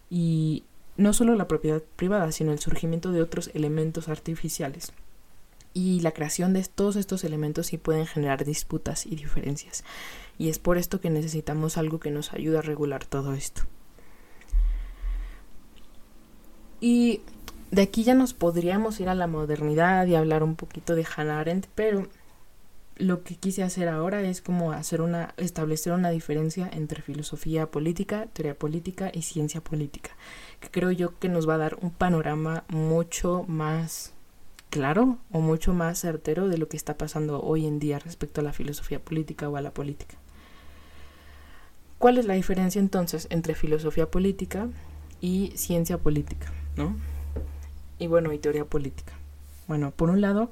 Y 0.09 0.65
no 0.97 1.13
solo 1.13 1.35
la 1.35 1.47
propiedad 1.47 1.81
privada, 1.95 2.31
sino 2.31 2.51
el 2.51 2.59
surgimiento 2.59 3.11
de 3.11 3.21
otros 3.21 3.49
elementos 3.53 4.09
artificiales 4.09 4.91
y 5.77 5.99
la 5.99 6.11
creación 6.11 6.53
de 6.53 6.63
todos 6.63 6.95
estos 6.95 7.23
elementos 7.23 7.67
sí 7.67 7.77
pueden 7.77 8.07
generar 8.07 8.43
disputas 8.43 9.05
y 9.05 9.15
diferencias. 9.15 9.83
Y 10.39 10.49
es 10.49 10.57
por 10.57 10.79
esto 10.79 10.99
que 10.99 11.11
necesitamos 11.11 11.77
algo 11.77 11.99
que 11.99 12.09
nos 12.09 12.33
ayude 12.33 12.57
a 12.57 12.63
regular 12.63 13.05
todo 13.05 13.33
esto. 13.33 13.61
Y 16.81 17.21
de 17.69 17.83
aquí 17.83 18.03
ya 18.03 18.15
nos 18.15 18.33
podríamos 18.33 18.99
ir 18.99 19.07
a 19.07 19.13
la 19.13 19.27
modernidad 19.27 20.07
y 20.07 20.15
hablar 20.15 20.41
un 20.41 20.55
poquito 20.55 20.95
de 20.95 21.05
Hannah 21.15 21.41
Arendt, 21.41 21.67
pero 21.75 22.07
lo 22.95 23.21
que 23.23 23.35
quise 23.35 23.61
hacer 23.61 23.87
ahora 23.87 24.23
es 24.23 24.41
como 24.41 24.71
hacer 24.71 25.01
una 25.01 25.35
establecer 25.37 25.93
una 25.93 26.09
diferencia 26.09 26.67
entre 26.73 27.03
filosofía 27.03 27.69
política, 27.69 28.25
teoría 28.33 28.57
política 28.57 29.11
y 29.13 29.21
ciencia 29.21 29.61
política, 29.61 30.09
que 30.59 30.71
creo 30.71 30.89
yo 30.89 31.19
que 31.19 31.29
nos 31.29 31.47
va 31.47 31.53
a 31.53 31.59
dar 31.59 31.77
un 31.81 31.91
panorama 31.91 32.63
mucho 32.67 33.45
más 33.47 34.16
claro 34.69 35.17
o 35.31 35.39
mucho 35.39 35.73
más 35.73 35.99
certero 35.99 36.47
de 36.47 36.57
lo 36.57 36.67
que 36.67 36.77
está 36.77 36.97
pasando 36.97 37.41
hoy 37.41 37.65
en 37.65 37.79
día 37.79 37.99
respecto 37.99 38.41
a 38.41 38.43
la 38.43 38.53
filosofía 38.53 38.99
política 38.99 39.49
o 39.49 39.55
a 39.55 39.61
la 39.61 39.71
política. 39.71 40.15
¿Cuál 41.97 42.17
es 42.17 42.25
la 42.25 42.35
diferencia 42.35 42.79
entonces 42.79 43.27
entre 43.31 43.55
filosofía 43.55 44.11
política 44.11 44.67
y 45.19 45.51
ciencia 45.55 45.97
política, 45.97 46.51
¿no? 46.75 46.95
Y 47.97 48.07
bueno, 48.07 48.31
y 48.33 48.37
teoría 48.37 48.65
política. 48.65 49.13
Bueno, 49.67 49.91
por 49.91 50.09
un 50.09 50.21
lado, 50.21 50.51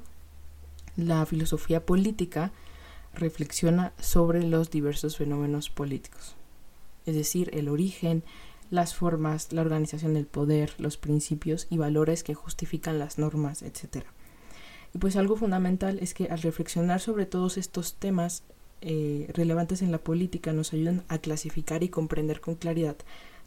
la 0.96 1.24
filosofía 1.24 1.86
política 1.86 2.50
reflexiona 3.14 3.92
sobre 4.00 4.42
los 4.42 4.70
diversos 4.70 5.16
fenómenos 5.16 5.70
políticos, 5.70 6.34
es 7.06 7.14
decir, 7.14 7.50
el 7.54 7.68
origen, 7.68 8.24
las 8.70 8.94
formas, 8.94 9.52
la 9.52 9.62
organización 9.62 10.14
del 10.14 10.26
poder, 10.26 10.72
los 10.78 10.96
principios 10.96 11.66
y 11.70 11.78
valores 11.78 12.22
que 12.22 12.34
justifican 12.34 12.98
las 12.98 13.18
normas, 13.18 13.62
etc. 13.62 14.04
Y 14.94 14.98
pues 14.98 15.16
algo 15.16 15.36
fundamental 15.36 15.98
es 16.00 16.14
que 16.14 16.26
al 16.26 16.42
reflexionar 16.42 17.00
sobre 17.00 17.26
todos 17.26 17.58
estos 17.58 17.94
temas 17.94 18.42
eh, 18.80 19.30
relevantes 19.34 19.82
en 19.82 19.92
la 19.92 19.98
política 19.98 20.52
nos 20.52 20.72
ayudan 20.72 21.04
a 21.08 21.18
clasificar 21.18 21.82
y 21.82 21.88
comprender 21.88 22.40
con 22.40 22.56
claridad 22.56 22.96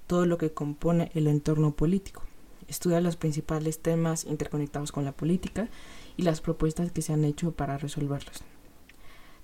todo 0.08 0.26
lo 0.26 0.38
que 0.38 0.52
compone 0.52 1.12
el 1.14 1.28
entorno 1.28 1.72
político. 1.72 2.24
Estudia 2.68 3.02
los 3.02 3.16
principales 3.16 3.80
temas 3.80 4.26
interconectados 4.26 4.92
con 4.92 5.06
la 5.06 5.12
política 5.12 5.70
y 6.18 6.24
las 6.24 6.42
propuestas 6.42 6.92
que 6.92 7.02
se 7.02 7.14
han 7.14 7.26
hecho 7.26 7.52
para 7.52 7.78
resolverlos. 7.78 8.44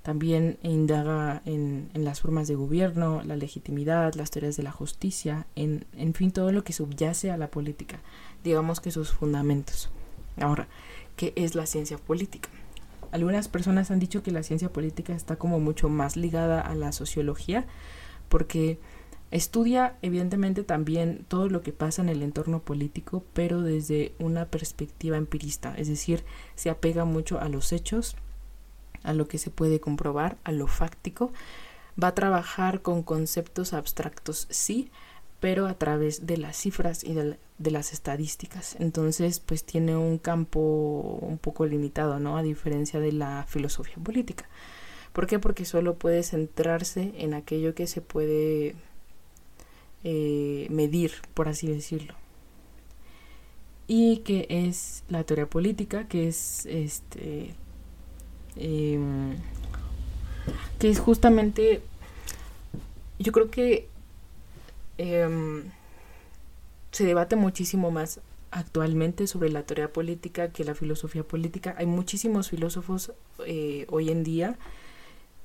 También 0.05 0.59
indaga 0.61 1.41
en, 1.45 1.89
las 1.95 2.21
formas 2.21 2.47
de 2.47 2.53
gobierno, 2.53 3.23
la 3.23 3.35
legitimidad, 3.35 4.13
las 4.13 4.29
teorías 4.29 4.55
de 4.55 4.61
la 4.61 4.71
justicia, 4.71 5.47
en, 5.55 5.85
en 5.97 6.13
fin, 6.13 6.29
todo 6.29 6.51
lo 6.51 6.63
que 6.63 6.73
subyace 6.73 7.31
a 7.31 7.37
la 7.37 7.49
política, 7.49 8.01
digamos 8.43 8.81
que 8.81 8.91
sus 8.91 9.09
fundamentos. 9.09 9.89
Ahora, 10.39 10.67
¿qué 11.15 11.33
es 11.35 11.55
la 11.55 11.65
ciencia 11.65 11.97
política? 11.97 12.49
Algunas 13.11 13.47
personas 13.47 13.89
han 13.89 13.97
dicho 13.97 14.21
que 14.21 14.29
la 14.29 14.43
ciencia 14.43 14.71
política 14.71 15.15
está 15.15 15.37
como 15.37 15.59
mucho 15.59 15.89
más 15.89 16.17
ligada 16.17 16.61
a 16.61 16.75
la 16.75 16.91
sociología 16.91 17.65
porque 18.29 18.77
estudia 19.31 19.95
evidentemente 20.03 20.61
también 20.63 21.25
todo 21.27 21.49
lo 21.49 21.63
que 21.63 21.73
pasa 21.73 22.03
en 22.03 22.09
el 22.09 22.21
entorno 22.21 22.59
político, 22.59 23.23
pero 23.33 23.61
desde 23.61 24.13
una 24.19 24.45
perspectiva 24.45 25.17
empirista, 25.17 25.73
es 25.75 25.87
decir, 25.87 26.23
se 26.53 26.69
apega 26.69 27.05
mucho 27.05 27.39
a 27.39 27.49
los 27.49 27.73
hechos, 27.73 28.17
a 29.05 29.13
lo 29.13 29.27
que 29.27 29.37
se 29.37 29.49
puede 29.49 29.79
comprobar, 29.79 30.37
a 30.43 30.51
lo 30.51 30.67
fáctico. 30.67 31.31
Va 32.01 32.09
a 32.09 32.15
trabajar 32.15 32.81
con 32.81 33.03
conceptos 33.03 33.73
abstractos, 33.73 34.47
sí, 34.49 34.91
pero 35.39 35.67
a 35.67 35.75
través 35.75 36.25
de 36.25 36.37
las 36.37 36.57
cifras 36.57 37.03
y 37.03 37.13
de, 37.13 37.37
las 37.59 37.93
estadísticas. 37.93 38.75
Entonces, 38.79 39.39
pues 39.39 39.63
tiene 39.63 39.95
un 39.95 40.17
campo 40.17 41.19
un 41.21 41.37
poco 41.37 41.65
limitado, 41.65 42.19
¿no? 42.19 42.37
A 42.37 42.43
diferencia 42.43 42.99
de 42.99 43.11
la 43.11 43.45
filosofía 43.47 43.95
política. 44.03 44.49
¿Por 45.13 45.27
qué? 45.27 45.39
Porque 45.39 45.63
solo 45.63 45.95
puede 45.95 46.23
centrarse 46.23 47.13
en 47.17 47.33
aquello 47.33 47.75
que 47.75 47.87
se 47.87 48.01
puede 48.01 48.75
eh, 50.03 50.67
medir, 50.69 51.13
por 51.33 51.47
así 51.47 51.67
decirlo. 51.67 52.15
Y 53.87 54.17
que 54.25 54.47
es 54.49 55.03
la 55.09 55.23
teoría 55.23 55.47
política, 55.47 56.07
que 56.07 56.27
es 56.27 56.65
este 56.65 57.55
Em, 58.55 59.35
que 60.79 60.89
es 60.89 60.99
justamente, 60.99 61.81
yo 63.19 63.31
creo 63.31 63.49
que 63.49 63.87
em, 64.97 65.63
se 66.91 67.05
debate 67.05 67.35
muchísimo 67.35 67.91
más 67.91 68.19
actualmente 68.51 69.27
sobre 69.27 69.49
la 69.49 69.63
teoría 69.63 69.91
política 69.91 70.49
que 70.49 70.63
la 70.63 70.75
filosofía 70.75 71.23
política. 71.23 71.75
Hay 71.77 71.85
muchísimos 71.85 72.49
filósofos 72.49 73.11
eh, 73.45 73.85
hoy 73.89 74.09
en 74.09 74.23
día 74.23 74.57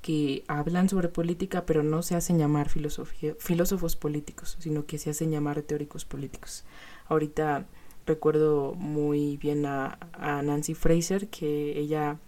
que 0.03 0.45
hablan 0.47 0.89
sobre 0.89 1.09
política, 1.09 1.67
pero 1.67 1.83
no 1.83 2.03
se 2.03 2.15
hacen 2.15 2.39
llamar 2.39 2.69
filosofía, 2.69 3.35
filósofos 3.39 3.97
políticos, 3.97 4.57
sino 4.61 4.87
que 4.87 4.99
se 4.99 5.11
hacen 5.11 5.31
llamar 5.31 5.63
teóricos 5.63 6.05
políticos. 6.05 6.65
Ahorita 7.09 7.67
recuerdo 8.07 8.75
muy 8.75 9.37
bien 9.37 9.67
a 9.67 9.99
Nancy 10.43 10.75
Fraser, 10.75 11.29
que 11.29 11.79
ella 11.79 12.19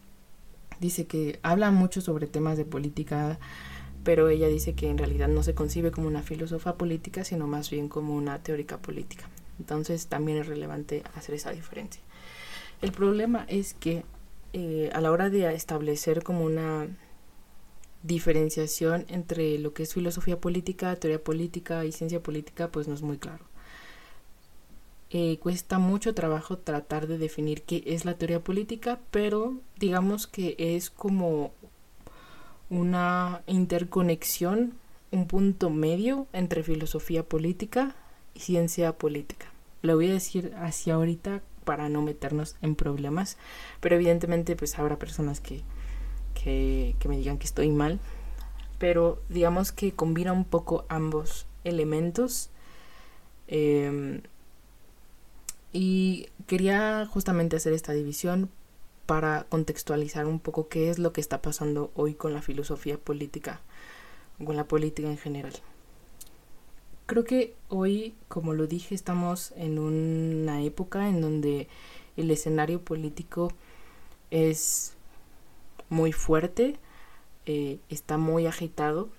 dice 0.83 1.07
que 1.07 1.39
habla 1.43 1.71
mucho 1.71 2.03
sobre 2.03 2.27
temas 2.27 2.59
de 2.59 2.67
política 2.67 3.39
pero 4.05 4.29
ella 4.29 4.49
dice 4.49 4.75
que 4.75 4.89
en 4.89 4.99
realidad 4.99 5.29
no 5.29 5.43
se 5.43 5.55
concibe 5.55 5.91
como 5.91 6.09
una 6.09 6.23
filósofa 6.23 6.77
política, 6.77 7.25
sino 7.25 7.47
más 7.47 7.71
bien 7.71 7.89
como 7.89 8.15
una 8.15 8.43
teórica 8.43 8.79
política. 8.79 9.29
Entonces 9.59 10.07
también 10.07 10.39
es 10.39 10.47
relevante 10.47 11.03
hacer 11.15 11.35
esa 11.35 11.53
diferencia. 11.53 12.03
El 12.81 12.93
problema 12.93 13.45
es 13.49 13.75
que 13.75 14.05
eh, 14.53 14.91
a 14.93 15.01
la 15.01 15.13
hora 15.13 15.31
de 15.31 15.55
establecer 15.55 16.23
como 16.23 16.45
una 16.45 16.89
diferenciación 18.03 19.05
entre 19.09 19.59
lo 19.59 19.73
que 19.73 19.85
es 19.85 19.95
filosofía 19.95 20.41
política, 20.41 20.97
teoría 20.97 21.23
política 21.23 21.85
y 21.85 21.93
ciencia 21.93 22.21
política, 22.21 22.73
pues 22.73 22.89
no 22.89 22.95
es 22.95 23.03
muy 23.03 23.19
claro. 23.19 23.45
Eh, 25.15 25.39
cuesta 25.41 25.79
mucho 25.79 26.15
trabajo 26.15 26.57
tratar 26.57 27.07
de 27.07 27.19
definir 27.19 27.65
qué 27.65 27.83
es 27.85 28.07
la 28.07 28.15
teoría 28.15 28.43
política, 28.43 28.99
pero 29.11 29.61
digamos 29.77 30.27
que 30.27 30.57
es 30.59 30.89
como 30.89 31.53
una 32.71 33.43
interconexión, 33.47 34.73
un 35.11 35.27
punto 35.27 35.69
medio 35.69 36.29
entre 36.33 36.63
filosofía 36.63 37.25
política 37.25 37.95
y 38.33 38.41
ciencia 38.41 38.97
política. 38.97 39.53
Lo 39.83 39.97
voy 39.97 40.09
a 40.09 40.15
decir 40.15 40.55
así 40.59 40.91
ahorita 40.91 41.43
para 41.65 41.91
no 41.91 42.01
meternos 42.01 42.57
en 42.63 42.75
problemas, 42.75 43.37
pero 43.81 43.97
evidentemente 43.97 44.57
pues 44.57 44.79
habrá 44.79 44.99
personas 44.99 45.41
que, 45.41 45.61
que, 46.33 46.97
me 47.07 47.19
digan 47.19 47.37
que 47.37 47.45
estoy 47.45 47.71
mal, 47.71 48.01
pero 48.79 49.21
digamos 49.29 49.73
que 49.73 49.93
combina 49.93 50.33
un 50.33 50.47
poco 50.47 50.87
ambos 50.89 51.45
elementos. 51.65 52.49
Em, 53.47 54.23
y 55.73 56.29
quería 56.47 57.07
justamente 57.07 57.57
hacer 57.57 57.73
esta 57.73 57.93
división 57.93 58.51
para 59.07 59.45
contextualizar 59.49 60.27
un 60.27 60.39
poco 60.39 60.69
qué 60.69 60.91
es 60.91 60.99
lo 60.99 61.13
que 61.13 61.21
está 61.21 61.43
pasando 61.43 61.91
hoy 61.95 62.15
con 62.15 62.33
la 62.33 62.43
filosofía 62.43 62.99
política, 62.99 63.61
con 64.45 64.57
la 64.57 64.65
política 64.65 65.09
en 65.09 65.19
general. 65.19 65.53
Creo 67.07 67.25
que 67.25 67.55
hoy, 67.69 68.15
como 68.29 68.55
lo 68.55 68.67
dije, 68.67 68.95
estamos 68.95 69.53
en 69.57 69.79
una 69.79 70.63
época 70.63 71.09
en 71.09 71.21
donde 71.21 71.69
el 72.17 72.31
escenario 72.31 72.81
político 72.81 73.53
es 74.31 74.95
muy 75.89 76.13
fuerte, 76.13 76.77
eh, 77.45 77.79
está 77.89 78.19
muy 78.19 78.47
agitado, 78.47 79.11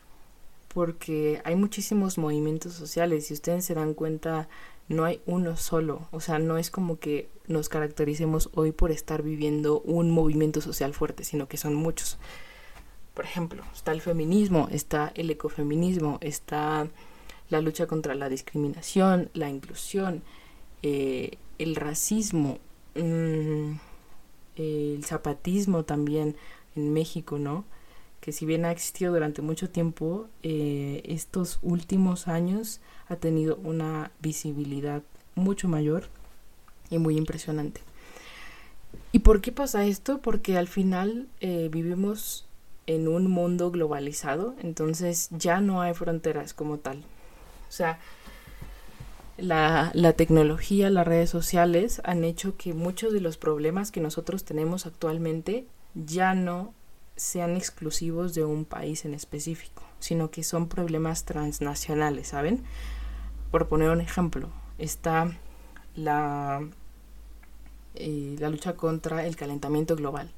porque 0.73 1.41
hay 1.45 1.55
muchísimos 1.55 2.17
movimientos 2.17 2.73
sociales. 2.73 3.27
Si 3.27 3.33
ustedes 3.33 3.65
se 3.65 3.75
dan 3.75 3.93
cuenta, 3.93 4.47
no 4.87 5.05
hay 5.05 5.21
uno 5.25 5.57
solo. 5.57 6.07
O 6.11 6.19
sea, 6.19 6.39
no 6.39 6.57
es 6.57 6.69
como 6.69 6.99
que 6.99 7.29
nos 7.47 7.69
caractericemos 7.69 8.49
hoy 8.53 8.71
por 8.71 8.91
estar 8.91 9.21
viviendo 9.23 9.81
un 9.81 10.11
movimiento 10.11 10.61
social 10.61 10.93
fuerte, 10.93 11.23
sino 11.23 11.47
que 11.47 11.57
son 11.57 11.75
muchos. 11.75 12.17
Por 13.13 13.25
ejemplo, 13.25 13.63
está 13.73 13.91
el 13.91 14.01
feminismo, 14.01 14.67
está 14.71 15.11
el 15.15 15.29
ecofeminismo, 15.29 16.17
está 16.21 16.87
la 17.49 17.61
lucha 17.61 17.85
contra 17.85 18.15
la 18.15 18.29
discriminación, 18.29 19.29
la 19.33 19.49
inclusión, 19.49 20.23
eh, 20.81 21.37
el 21.59 21.75
racismo, 21.75 22.57
mm, 22.95 23.73
el 24.55 25.03
zapatismo 25.05 25.83
también 25.83 26.35
en 26.75 26.93
México, 26.93 27.37
¿no? 27.37 27.65
Que 28.23 28.31
si 28.31 28.45
bien 28.45 28.63
ha 28.63 28.71
existido 28.71 29.11
durante 29.11 29.41
mucho 29.41 29.69
tiempo, 29.69 30.27
eh, 30.43 31.01
estos 31.03 31.59
últimos 31.61 32.29
años 32.29 32.79
ha 33.09 33.17
tenido 33.17 33.57
una 33.57 34.11
visibilidad 34.21 35.03
mucho 35.35 35.67
mayor 35.67 36.05
y 36.89 36.99
muy 36.99 37.17
impresionante. 37.17 37.81
¿Y 39.11 39.19
por 39.19 39.41
qué 39.41 39.51
pasa 39.51 39.83
esto? 39.83 40.21
Porque 40.21 40.57
al 40.57 40.69
final 40.69 41.27
eh, 41.41 41.67
vivimos 41.69 42.47
en 42.87 43.09
un 43.09 43.29
mundo 43.29 43.71
globalizado, 43.71 44.55
entonces 44.61 45.27
ya 45.31 45.59
no 45.59 45.81
hay 45.81 45.93
fronteras 45.93 46.53
como 46.53 46.77
tal. 46.77 46.99
O 47.67 47.71
sea, 47.73 47.99
la, 49.35 49.91
la, 49.93 50.13
tecnología, 50.13 50.89
las 50.89 51.05
redes 51.05 51.29
sociales 51.29 52.01
han 52.05 52.23
hecho 52.23 52.55
que 52.55 52.73
muchos 52.73 53.11
de 53.11 53.19
los 53.19 53.35
problemas 53.35 53.91
que 53.91 53.99
nosotros 53.99 54.45
tenemos 54.45 54.85
actualmente 54.85 55.67
ya 55.93 56.35
no 56.35 56.73
sean 57.15 57.55
exclusivos 57.55 58.33
de 58.33 58.43
un 58.43 58.65
país 58.65 59.05
en 59.05 59.13
específico, 59.13 59.83
sino 59.99 60.31
que 60.31 60.43
son 60.43 60.67
problemas 60.67 61.25
transnacionales, 61.25 62.29
¿saben? 62.29 62.63
Por 63.51 63.67
poner 63.67 63.89
un 63.89 64.01
ejemplo, 64.01 64.49
está 64.77 65.37
la, 65.95 66.67
eh, 67.95 68.35
la 68.39 68.49
lucha 68.49 68.75
contra 68.75 69.25
el 69.25 69.35
calentamiento 69.35 69.95
global. 69.95 70.31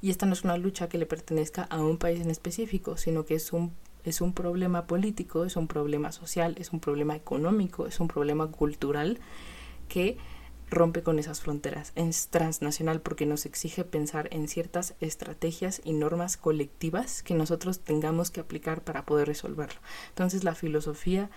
Y 0.00 0.10
esta 0.10 0.26
no 0.26 0.32
es 0.32 0.44
una 0.44 0.56
lucha 0.56 0.88
que 0.88 0.98
le 0.98 1.06
pertenezca 1.06 1.62
a 1.62 1.80
un 1.80 1.98
país 1.98 2.20
en 2.20 2.30
específico, 2.30 2.96
sino 2.96 3.24
que 3.24 3.34
es 3.34 3.52
un, 3.52 3.72
es 4.04 4.20
un 4.20 4.32
problema 4.32 4.86
político, 4.86 5.44
es 5.44 5.56
un 5.56 5.66
problema 5.66 6.12
social, 6.12 6.56
es 6.58 6.72
un 6.72 6.80
problema 6.80 7.16
económico, 7.16 7.86
es 7.86 8.00
un 8.00 8.08
problema 8.08 8.50
cultural 8.50 9.18
que 9.88 10.18
rompe 10.74 11.02
con 11.02 11.18
esas 11.18 11.40
fronteras. 11.40 11.92
Es 11.94 12.28
transnacional 12.28 13.00
porque 13.00 13.26
nos 13.26 13.46
exige 13.46 13.84
pensar 13.84 14.28
en 14.32 14.48
ciertas 14.48 14.94
estrategias 15.00 15.80
y 15.84 15.92
normas 15.92 16.36
colectivas 16.36 17.22
que 17.22 17.34
nosotros 17.34 17.80
tengamos 17.80 18.30
que 18.30 18.40
aplicar 18.40 18.82
para 18.82 19.06
poder 19.06 19.28
resolverlo. 19.28 19.80
Entonces 20.10 20.44
la 20.44 20.54
filosofía 20.54 21.30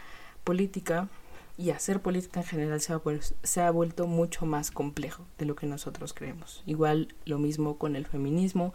política 0.43 1.09
y 1.57 1.71
hacer 1.71 2.01
política 2.01 2.41
en 2.41 2.45
general 2.45 2.81
se 2.81 2.93
ha, 2.93 3.01
se 3.43 3.61
ha, 3.61 3.71
vuelto 3.71 4.05
mucho 4.05 4.45
más 4.45 4.69
complejo 4.69 5.25
de 5.39 5.45
lo 5.45 5.55
que 5.55 5.65
nosotros 5.65 6.13
creemos. 6.13 6.61
Igual 6.65 7.15
lo 7.25 7.39
mismo 7.39 7.77
con 7.77 7.95
el 7.95 8.05
feminismo, 8.05 8.73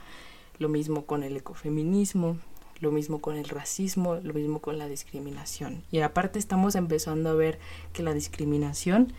lo 0.58 0.68
mismo 0.68 1.06
con 1.06 1.22
el 1.22 1.36
ecofeminismo, 1.36 2.38
lo 2.80 2.90
mismo 2.90 3.20
con 3.20 3.36
el 3.36 3.48
racismo, 3.48 4.16
lo 4.16 4.34
mismo 4.34 4.60
con 4.60 4.78
la 4.78 4.88
discriminación. 4.88 5.84
Y 5.92 6.00
aparte 6.00 6.40
estamos 6.40 6.74
empezando 6.74 7.30
a 7.30 7.34
ver 7.34 7.60
que 7.92 8.02
la 8.02 8.12
discriminación 8.12 9.12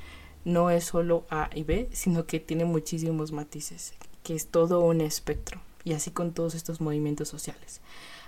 no 0.46 0.70
es 0.70 0.86
solo 0.86 1.26
A 1.30 1.50
y 1.54 1.64
B, 1.64 1.90
sino 1.92 2.26
que 2.26 2.40
tiene 2.40 2.66
muchísimos 2.66 3.32
matices, 3.32 3.94
que 4.24 4.36
es 4.36 4.48
todo 4.48 4.82
un 4.82 5.02
espectro. 5.02 5.62
Y 5.84 5.94
así 5.94 6.12
con 6.12 6.34
todos 6.34 6.56
estos 6.56 6.80
movimientos 6.80 7.28
sociales. 7.28 7.82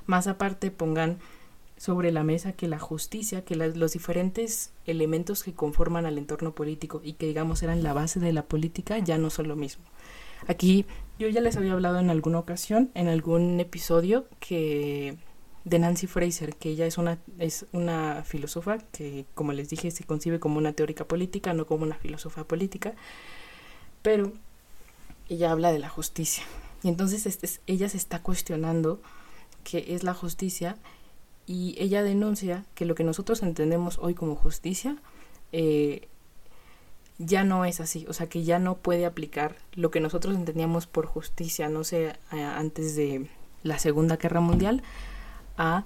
Más 0.05 0.27
aparte 0.27 0.71
pongan 0.71 1.19
sobre 1.77 2.11
la 2.11 2.23
mesa 2.23 2.53
que 2.53 2.67
la 2.67 2.79
justicia, 2.79 3.43
que 3.43 3.55
los 3.55 3.93
diferentes 3.93 4.71
elementos 4.85 5.43
que 5.43 5.53
conforman 5.53 6.05
al 6.05 6.17
entorno 6.17 6.53
político 6.53 7.01
y 7.03 7.13
que 7.13 7.27
digamos 7.27 7.63
eran 7.63 7.83
la 7.83 7.93
base 7.93 8.19
de 8.19 8.33
la 8.33 8.43
política 8.43 8.97
ya 8.99 9.17
no 9.17 9.29
son 9.29 9.47
lo 9.47 9.55
mismo. 9.55 9.83
Aquí 10.47 10.85
yo 11.19 11.27
ya 11.27 11.41
les 11.41 11.57
había 11.57 11.73
hablado 11.73 11.99
en 11.99 12.09
alguna 12.09 12.39
ocasión, 12.39 12.91
en 12.93 13.07
algún 13.07 13.59
episodio, 13.59 14.25
que 14.39 15.17
de 15.65 15.79
Nancy 15.79 16.07
Fraser, 16.07 16.55
que 16.55 16.69
ella 16.69 16.85
es 16.85 16.97
una, 16.97 17.17
es 17.39 17.65
una 17.73 18.23
filósofa 18.23 18.77
que, 18.91 19.25
como 19.33 19.51
les 19.51 19.67
dije, 19.67 19.91
se 19.91 20.03
concibe 20.03 20.39
como 20.39 20.57
una 20.57 20.73
teórica 20.73 21.05
política, 21.05 21.53
no 21.53 21.65
como 21.65 21.83
una 21.83 21.95
filósofa 21.95 22.43
política, 22.43 22.93
pero 24.03 24.31
ella 25.27 25.51
habla 25.51 25.71
de 25.71 25.79
la 25.79 25.89
justicia. 25.89 26.43
Y 26.83 26.89
entonces 26.89 27.25
este, 27.25 27.49
ella 27.65 27.89
se 27.89 27.97
está 27.97 28.21
cuestionando 28.21 29.01
qué 29.63 29.85
es 29.89 30.03
la 30.03 30.13
justicia 30.13 30.77
y 31.47 31.75
ella 31.79 32.03
denuncia 32.03 32.63
que 32.75 32.85
lo 32.85 32.93
que 32.93 33.03
nosotros 33.03 33.41
entendemos 33.41 33.97
hoy 33.99 34.13
como 34.13 34.35
justicia 34.35 34.97
eh, 35.51 36.07
ya 37.17 37.43
no 37.43 37.65
es 37.65 37.79
así, 37.79 38.05
o 38.07 38.13
sea 38.13 38.27
que 38.27 38.43
ya 38.43 38.59
no 38.59 38.75
puede 38.75 39.05
aplicar 39.05 39.55
lo 39.73 39.89
que 39.89 39.99
nosotros 39.99 40.35
entendíamos 40.35 40.85
por 40.85 41.07
justicia, 41.07 41.69
no 41.69 41.83
sé, 41.83 42.13
antes 42.29 42.95
de 42.95 43.29
la 43.63 43.79
Segunda 43.79 44.17
Guerra 44.17 44.41
Mundial, 44.41 44.83
a 45.57 45.85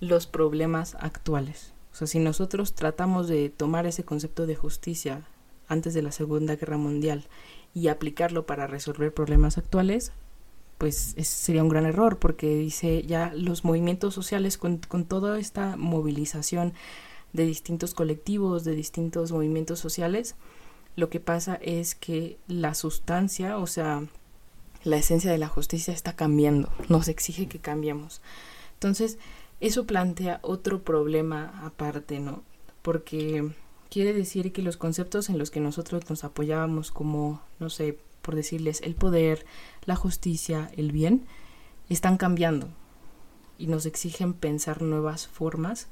los 0.00 0.26
problemas 0.26 0.96
actuales. 1.00 1.72
O 1.92 1.96
sea, 1.96 2.06
si 2.06 2.18
nosotros 2.18 2.74
tratamos 2.74 3.28
de 3.28 3.48
tomar 3.50 3.86
ese 3.86 4.04
concepto 4.04 4.46
de 4.46 4.56
justicia 4.56 5.26
antes 5.68 5.94
de 5.94 6.02
la 6.02 6.12
Segunda 6.12 6.56
Guerra 6.56 6.76
Mundial 6.76 7.26
y 7.74 7.88
aplicarlo 7.88 8.46
para 8.46 8.66
resolver 8.66 9.14
problemas 9.14 9.58
actuales, 9.58 10.12
pues 10.78 11.14
sería 11.22 11.62
un 11.62 11.70
gran 11.70 11.86
error 11.86 12.18
porque 12.18 12.54
dice 12.56 13.02
ya 13.02 13.32
los 13.34 13.64
movimientos 13.64 14.14
sociales 14.14 14.58
con, 14.58 14.78
con 14.78 15.06
toda 15.06 15.38
esta 15.38 15.76
movilización 15.76 16.74
de 17.32 17.46
distintos 17.46 17.94
colectivos, 17.94 18.64
de 18.64 18.74
distintos 18.74 19.32
movimientos 19.32 19.78
sociales, 19.78 20.36
lo 20.96 21.10
que 21.10 21.20
pasa 21.20 21.56
es 21.56 21.94
que 21.94 22.38
la 22.48 22.74
sustancia, 22.74 23.58
o 23.58 23.66
sea, 23.66 24.04
la 24.82 24.96
esencia 24.96 25.30
de 25.30 25.36
la 25.38 25.48
justicia 25.48 25.92
está 25.92 26.16
cambiando, 26.16 26.70
nos 26.88 27.08
exige 27.08 27.48
que 27.48 27.58
cambiemos. 27.58 28.22
Entonces, 28.76 29.18
eso 29.60 29.86
plantea 29.86 30.38
otro 30.42 30.82
problema 30.82 31.62
aparte, 31.64 32.20
¿no? 32.20 32.42
Porque 32.82 33.50
quiere 33.90 34.12
decir 34.12 34.52
que 34.52 34.62
los 34.62 34.76
conceptos 34.76 35.28
en 35.28 35.38
los 35.38 35.50
que 35.50 35.60
nosotros 35.60 36.08
nos 36.10 36.24
apoyábamos 36.24 36.90
como, 36.90 37.40
no 37.58 37.70
sé, 37.70 37.98
por 38.22 38.34
decirles, 38.34 38.82
el 38.82 38.94
poder, 38.94 39.46
la 39.84 39.96
justicia, 39.96 40.70
el 40.76 40.92
bien, 40.92 41.26
están 41.88 42.16
cambiando 42.16 42.68
y 43.58 43.68
nos 43.68 43.86
exigen 43.86 44.34
pensar 44.34 44.82
nuevas 44.82 45.26
formas 45.26 45.86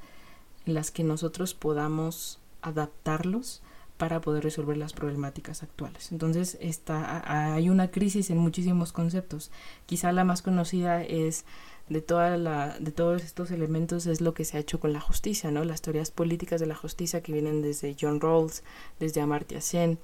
en 0.67 0.75
las 0.75 0.91
que 0.91 1.05
nosotros 1.05 1.55
podamos 1.55 2.39
adaptarlos 2.61 3.63
para 3.97 4.21
poder 4.21 4.43
resolver 4.43 4.77
las 4.77 4.93
problemáticas 4.93 5.63
actuales. 5.63 6.11
Entonces 6.11 6.59
está, 6.61 7.55
hay 7.55 7.69
una 7.71 7.91
crisis 7.91 8.31
en 8.31 8.39
muchísimos 8.39 8.93
conceptos. 8.93 9.51
Quizá 9.87 10.13
la 10.13 10.25
más 10.25 10.43
conocida 10.43 11.03
es 11.03 11.45
de, 11.89 12.01
toda 12.01 12.37
la, 12.37 12.77
de 12.79 12.91
todos 12.91 13.23
estos 13.23 13.51
elementos 13.51 14.07
es 14.07 14.21
lo 14.21 14.35
que 14.35 14.45
se 14.45 14.57
ha 14.57 14.61
hecho 14.61 14.81
con 14.81 14.93
la 14.93 15.01
justicia, 15.01 15.51
¿no? 15.51 15.65
Las 15.65 15.83
teorías 15.83 16.11
políticas 16.11 16.61
de 16.61 16.67
la 16.67 16.75
justicia 16.75 17.23
que 17.23 17.33
vienen 17.33 17.63
desde 17.63 17.97
John 17.99 18.21
Rawls, 18.21 18.65
desde 18.99 19.21
Amartya 19.21 19.61
Sen, 19.61 19.99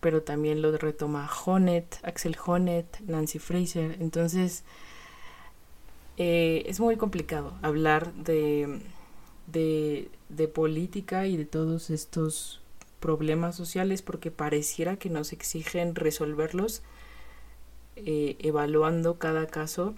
pero 0.00 0.22
también 0.22 0.62
lo 0.62 0.76
retoma 0.76 1.30
Honneth, 1.46 2.04
Axel 2.04 2.36
Honneth, 2.44 3.00
Nancy 3.00 3.38
Fraser. 3.38 3.96
Entonces, 4.00 4.64
eh, 6.18 6.64
es 6.66 6.80
muy 6.80 6.96
complicado 6.96 7.54
hablar 7.62 8.12
de, 8.14 8.82
de, 9.46 10.10
de 10.28 10.48
política 10.48 11.26
y 11.26 11.36
de 11.36 11.44
todos 11.44 11.88
estos 11.90 12.61
problemas 13.02 13.56
sociales 13.56 14.00
porque 14.00 14.30
pareciera 14.30 14.96
que 14.96 15.10
nos 15.10 15.34
exigen 15.34 15.94
resolverlos 15.94 16.82
eh, 17.96 18.36
evaluando 18.38 19.18
cada 19.18 19.46
caso 19.46 19.94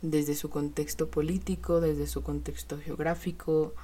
desde 0.00 0.34
su 0.34 0.48
contexto 0.48 1.10
político, 1.10 1.80
desde 1.80 2.06
su 2.06 2.22
contexto 2.22 2.78
geográfico, 2.78 3.74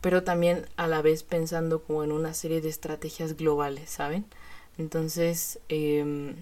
pero 0.00 0.22
también 0.22 0.66
a 0.76 0.86
la 0.86 1.02
vez 1.02 1.24
pensando 1.24 1.82
como 1.82 2.04
en 2.04 2.12
una 2.12 2.32
serie 2.32 2.60
de 2.60 2.68
estrategias 2.68 3.36
globales, 3.36 3.90
¿saben? 3.90 4.24
Entonces, 4.78 5.58
eh, 5.68 6.34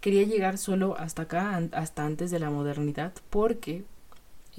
quería 0.00 0.24
llegar 0.24 0.58
solo 0.58 0.96
hasta 0.98 1.22
acá, 1.22 1.56
hasta 1.72 2.04
antes 2.04 2.30
de 2.30 2.38
la 2.38 2.50
modernidad, 2.50 3.12
porque 3.30 3.84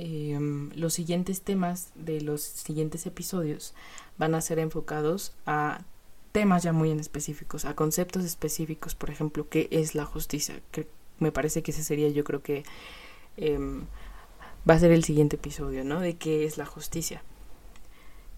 eh, 0.01 0.39
los 0.75 0.93
siguientes 0.93 1.41
temas 1.41 1.91
de 1.93 2.21
los 2.21 2.41
siguientes 2.41 3.05
episodios 3.05 3.73
van 4.17 4.33
a 4.33 4.39
ser 4.39 4.57
enfocados 4.57 5.33
a 5.45 5.83
temas 6.31 6.63
ya 6.63 6.71
muy 6.71 6.89
en 6.89 7.01
específicos, 7.01 7.65
a 7.65 7.75
conceptos 7.75 8.23
específicos, 8.23 8.95
por 8.95 9.09
ejemplo, 9.09 9.49
qué 9.49 9.67
es 9.71 9.95
la 9.95 10.05
justicia, 10.05 10.61
que 10.71 10.87
me 11.19 11.33
parece 11.33 11.63
que 11.63 11.71
ese 11.71 11.83
sería 11.83 12.07
yo 12.07 12.23
creo 12.23 12.41
que 12.41 12.63
em, 13.35 13.87
va 14.69 14.75
a 14.75 14.79
ser 14.79 14.91
el 14.91 15.03
siguiente 15.03 15.35
episodio, 15.35 15.83
¿no? 15.83 15.99
De 15.99 16.15
qué 16.15 16.45
es 16.45 16.57
la 16.57 16.65
justicia. 16.65 17.21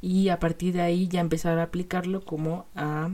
Y 0.01 0.29
a 0.29 0.39
partir 0.39 0.73
de 0.73 0.81
ahí 0.81 1.07
ya 1.07 1.19
empezar 1.19 1.59
a 1.59 1.63
aplicarlo 1.63 2.25
como 2.25 2.65
a 2.73 3.11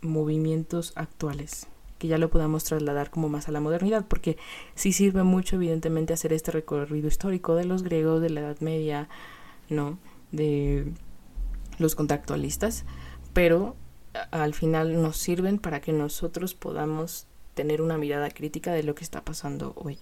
movimientos 0.00 0.92
actuales, 0.94 1.66
que 2.00 2.08
ya 2.08 2.18
lo 2.18 2.30
podamos 2.30 2.64
trasladar 2.64 3.10
como 3.10 3.28
más 3.28 3.46
a 3.46 3.52
la 3.52 3.60
modernidad, 3.60 4.06
porque 4.08 4.38
sí 4.74 4.92
sirve 4.92 5.22
mucho 5.22 5.56
evidentemente 5.56 6.14
hacer 6.14 6.32
este 6.32 6.50
recorrido 6.50 7.06
histórico 7.06 7.54
de 7.54 7.66
los 7.66 7.82
griegos, 7.82 8.22
de 8.22 8.30
la 8.30 8.40
Edad 8.40 8.58
Media, 8.60 9.08
¿no? 9.68 9.98
De 10.32 10.92
los 11.78 11.94
contractualistas, 11.94 12.86
pero 13.34 13.76
al 14.30 14.54
final 14.54 15.00
nos 15.02 15.18
sirven 15.18 15.58
para 15.58 15.80
que 15.80 15.92
nosotros 15.92 16.54
podamos 16.54 17.26
tener 17.54 17.82
una 17.82 17.98
mirada 17.98 18.30
crítica 18.30 18.72
de 18.72 18.82
lo 18.82 18.94
que 18.94 19.04
está 19.04 19.22
pasando 19.22 19.74
hoy. 19.76 19.98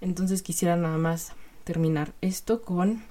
Entonces 0.00 0.42
quisiera 0.42 0.76
nada 0.76 0.96
más 0.96 1.32
terminar 1.64 2.14
esto 2.20 2.62
con 2.62 3.02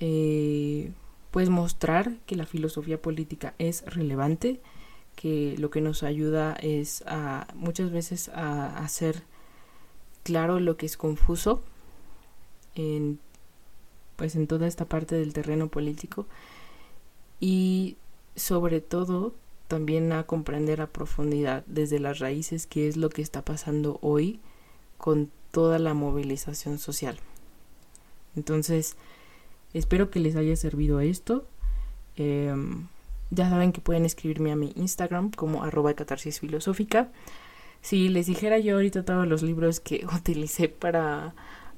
eh, 0.00 0.90
pues 1.30 1.50
mostrar 1.50 2.16
que 2.26 2.34
la 2.34 2.46
filosofía 2.46 3.00
política 3.00 3.54
es 3.58 3.84
relevante, 3.86 4.60
que 5.16 5.56
lo 5.58 5.70
que 5.70 5.80
nos 5.80 6.02
ayuda 6.02 6.54
es 6.54 7.02
a 7.06 7.46
muchas 7.54 7.90
veces 7.90 8.28
a 8.30 8.78
hacer 8.78 9.22
claro 10.22 10.60
lo 10.60 10.76
que 10.76 10.86
es 10.86 10.96
confuso 10.96 11.62
en 12.74 13.18
pues 14.16 14.36
en 14.36 14.46
toda 14.46 14.66
esta 14.66 14.84
parte 14.84 15.16
del 15.16 15.32
terreno 15.32 15.68
político 15.68 16.26
y 17.40 17.96
sobre 18.36 18.80
todo 18.80 19.34
también 19.68 20.12
a 20.12 20.24
comprender 20.24 20.80
a 20.80 20.86
profundidad 20.86 21.64
desde 21.66 21.98
las 21.98 22.18
raíces 22.18 22.66
qué 22.66 22.88
es 22.88 22.96
lo 22.96 23.08
que 23.08 23.22
está 23.22 23.42
pasando 23.42 23.98
hoy 24.02 24.38
con 24.98 25.30
toda 25.50 25.78
la 25.78 25.94
movilización 25.94 26.78
social. 26.78 27.18
Entonces, 28.36 28.96
espero 29.74 30.10
que 30.10 30.20
les 30.20 30.36
haya 30.36 30.56
servido 30.56 31.00
esto. 31.00 31.44
Em, 32.16 32.86
ya 33.32 33.48
saben 33.48 33.72
que 33.72 33.80
pueden 33.80 34.04
escribirme 34.04 34.52
a 34.52 34.56
mi 34.56 34.72
Instagram 34.76 35.30
como 35.30 35.64
arroba 35.64 35.94
catarsis 35.94 36.38
filosófica. 36.38 37.10
Si 37.80 38.08
les 38.08 38.26
dijera 38.26 38.58
yo 38.58 38.74
ahorita 38.76 39.04
todos 39.04 39.26
los 39.26 39.42
libros 39.42 39.80
que 39.80 40.06
utilicé 40.16 40.68
para 40.68 41.34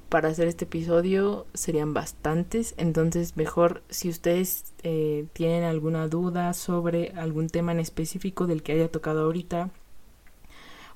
para 0.09 0.29
hacer 0.29 0.47
este 0.47 0.65
episodio 0.65 1.47
serían 1.55 1.93
bastantes, 1.95 2.75
entonces 2.77 3.35
mejor 3.37 3.81
si 3.89 4.07
ustedes 4.09 4.73
eh, 4.83 5.25
tienen 5.33 5.63
alguna 5.63 6.07
duda 6.07 6.53
sobre 6.53 7.09
algún 7.15 7.49
tema 7.49 7.71
en 7.71 7.79
específico 7.79 8.45
del 8.45 8.61
que 8.61 8.73
haya 8.73 8.91
tocado 8.91 9.23
ahorita 9.23 9.71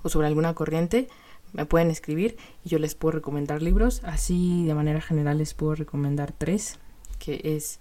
o 0.03 0.09
sobre 0.09 0.27
alguna 0.27 0.53
corriente, 0.53 1.07
me 1.53 1.65
pueden 1.65 1.89
escribir 1.89 2.37
y 2.63 2.69
yo 2.69 2.79
les 2.79 2.93
puedo 2.93 3.13
recomendar 3.13 3.61
libros. 3.61 4.01
Así 4.03 4.65
de 4.65 4.75
manera 4.75 5.01
general 5.01 5.39
les 5.39 5.53
puedo 5.53 5.75
recomendar 5.75 6.31
tres, 6.31 6.79
que 7.17 7.41
es 7.43 7.79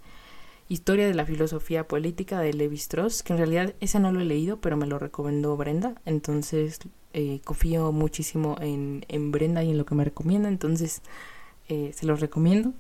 Historia 0.69 1.07
de 1.07 1.15
la 1.15 1.25
Filosofía 1.25 1.89
Política 1.89 2.41
de 2.41 2.53
Levi 2.53 2.77
Strauss, 2.77 3.23
que 3.23 3.33
en 3.33 3.39
realidad 3.39 3.75
ese 3.81 4.01
no 4.01 4.13
lo 4.13 4.21
he 4.21 4.25
leído, 4.25 4.61
pero 4.61 4.77
me 4.77 4.87
lo 4.87 4.99
recomendó 4.99 5.57
Brenda, 5.57 5.95
entonces 6.05 6.79
eh, 7.15 7.41
confío 7.45 7.91
muchísimo 7.91 8.57
en, 8.61 9.07
en, 9.09 9.33
Brenda 9.33 9.65
y 9.65 9.71
en 9.71 9.79
lo 9.79 9.87
que 9.87 9.95
me 9.95 10.05
recomienda, 10.05 10.49
entonces 10.49 11.01
eh, 11.69 11.93
se 11.95 12.05
los 12.05 12.21
recomiendo. 12.21 12.75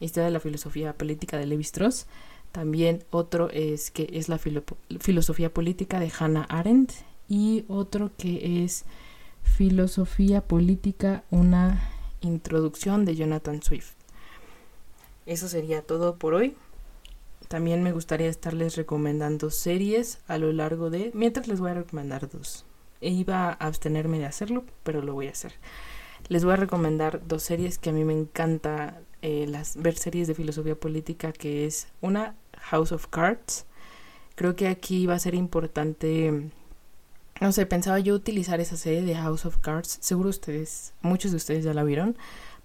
Historia 0.00 0.26
de 0.26 0.32
la 0.32 0.40
Filosofía 0.40 0.94
Política 0.94 1.36
de 1.36 1.46
Levi 1.46 1.62
Strauss. 1.62 2.06
También 2.52 3.04
otro 3.10 3.50
es 3.50 3.90
que 3.90 4.08
es 4.12 4.30
la 4.30 4.38
filosofía 4.38 5.52
política 5.52 6.00
de 6.00 6.10
Hannah 6.18 6.44
Arendt 6.44 6.92
y 7.28 7.64
otro 7.68 8.10
que 8.16 8.64
es 8.64 8.86
Filosofía 9.42 10.40
Política, 10.40 11.24
una 11.30 11.90
introducción 12.22 13.04
de 13.04 13.14
Jonathan 13.14 13.62
Swift. 13.62 13.92
Eso 15.26 15.48
sería 15.48 15.82
todo 15.82 16.16
por 16.16 16.34
hoy. 16.34 16.56
También 17.48 17.82
me 17.82 17.92
gustaría 17.92 18.28
estarles 18.28 18.76
recomendando 18.76 19.50
series 19.50 20.18
a 20.26 20.38
lo 20.38 20.52
largo 20.52 20.90
de... 20.90 21.10
Mientras 21.14 21.46
les 21.46 21.60
voy 21.60 21.70
a 21.70 21.74
recomendar 21.74 22.28
dos. 22.28 22.66
E 23.00 23.10
iba 23.10 23.48
a 23.48 23.52
abstenerme 23.52 24.18
de 24.18 24.26
hacerlo, 24.26 24.64
pero 24.82 25.02
lo 25.02 25.14
voy 25.14 25.28
a 25.28 25.30
hacer. 25.30 25.52
Les 26.28 26.44
voy 26.44 26.54
a 26.54 26.56
recomendar 26.56 27.26
dos 27.26 27.44
series 27.44 27.78
que 27.78 27.90
a 27.90 27.92
mí 27.92 28.04
me 28.04 28.14
encanta 28.14 29.00
eh, 29.22 29.46
las, 29.48 29.76
ver 29.76 29.96
series 29.96 30.26
de 30.26 30.34
filosofía 30.34 30.74
política, 30.74 31.32
que 31.32 31.66
es 31.66 31.88
una 32.00 32.34
House 32.58 32.90
of 32.90 33.06
Cards. 33.06 33.66
Creo 34.34 34.56
que 34.56 34.68
aquí 34.68 35.06
va 35.06 35.14
a 35.14 35.20
ser 35.20 35.34
importante... 35.34 36.50
No 37.40 37.52
sé, 37.52 37.66
pensaba 37.66 37.98
yo 38.00 38.14
utilizar 38.14 38.60
esa 38.60 38.76
serie 38.76 39.02
de 39.02 39.14
House 39.14 39.46
of 39.46 39.58
Cards. 39.58 39.98
Seguro 40.00 40.30
ustedes, 40.30 40.94
muchos 41.02 41.30
de 41.30 41.36
ustedes 41.36 41.64
ya 41.64 41.74
la 41.74 41.84
vieron, 41.84 42.16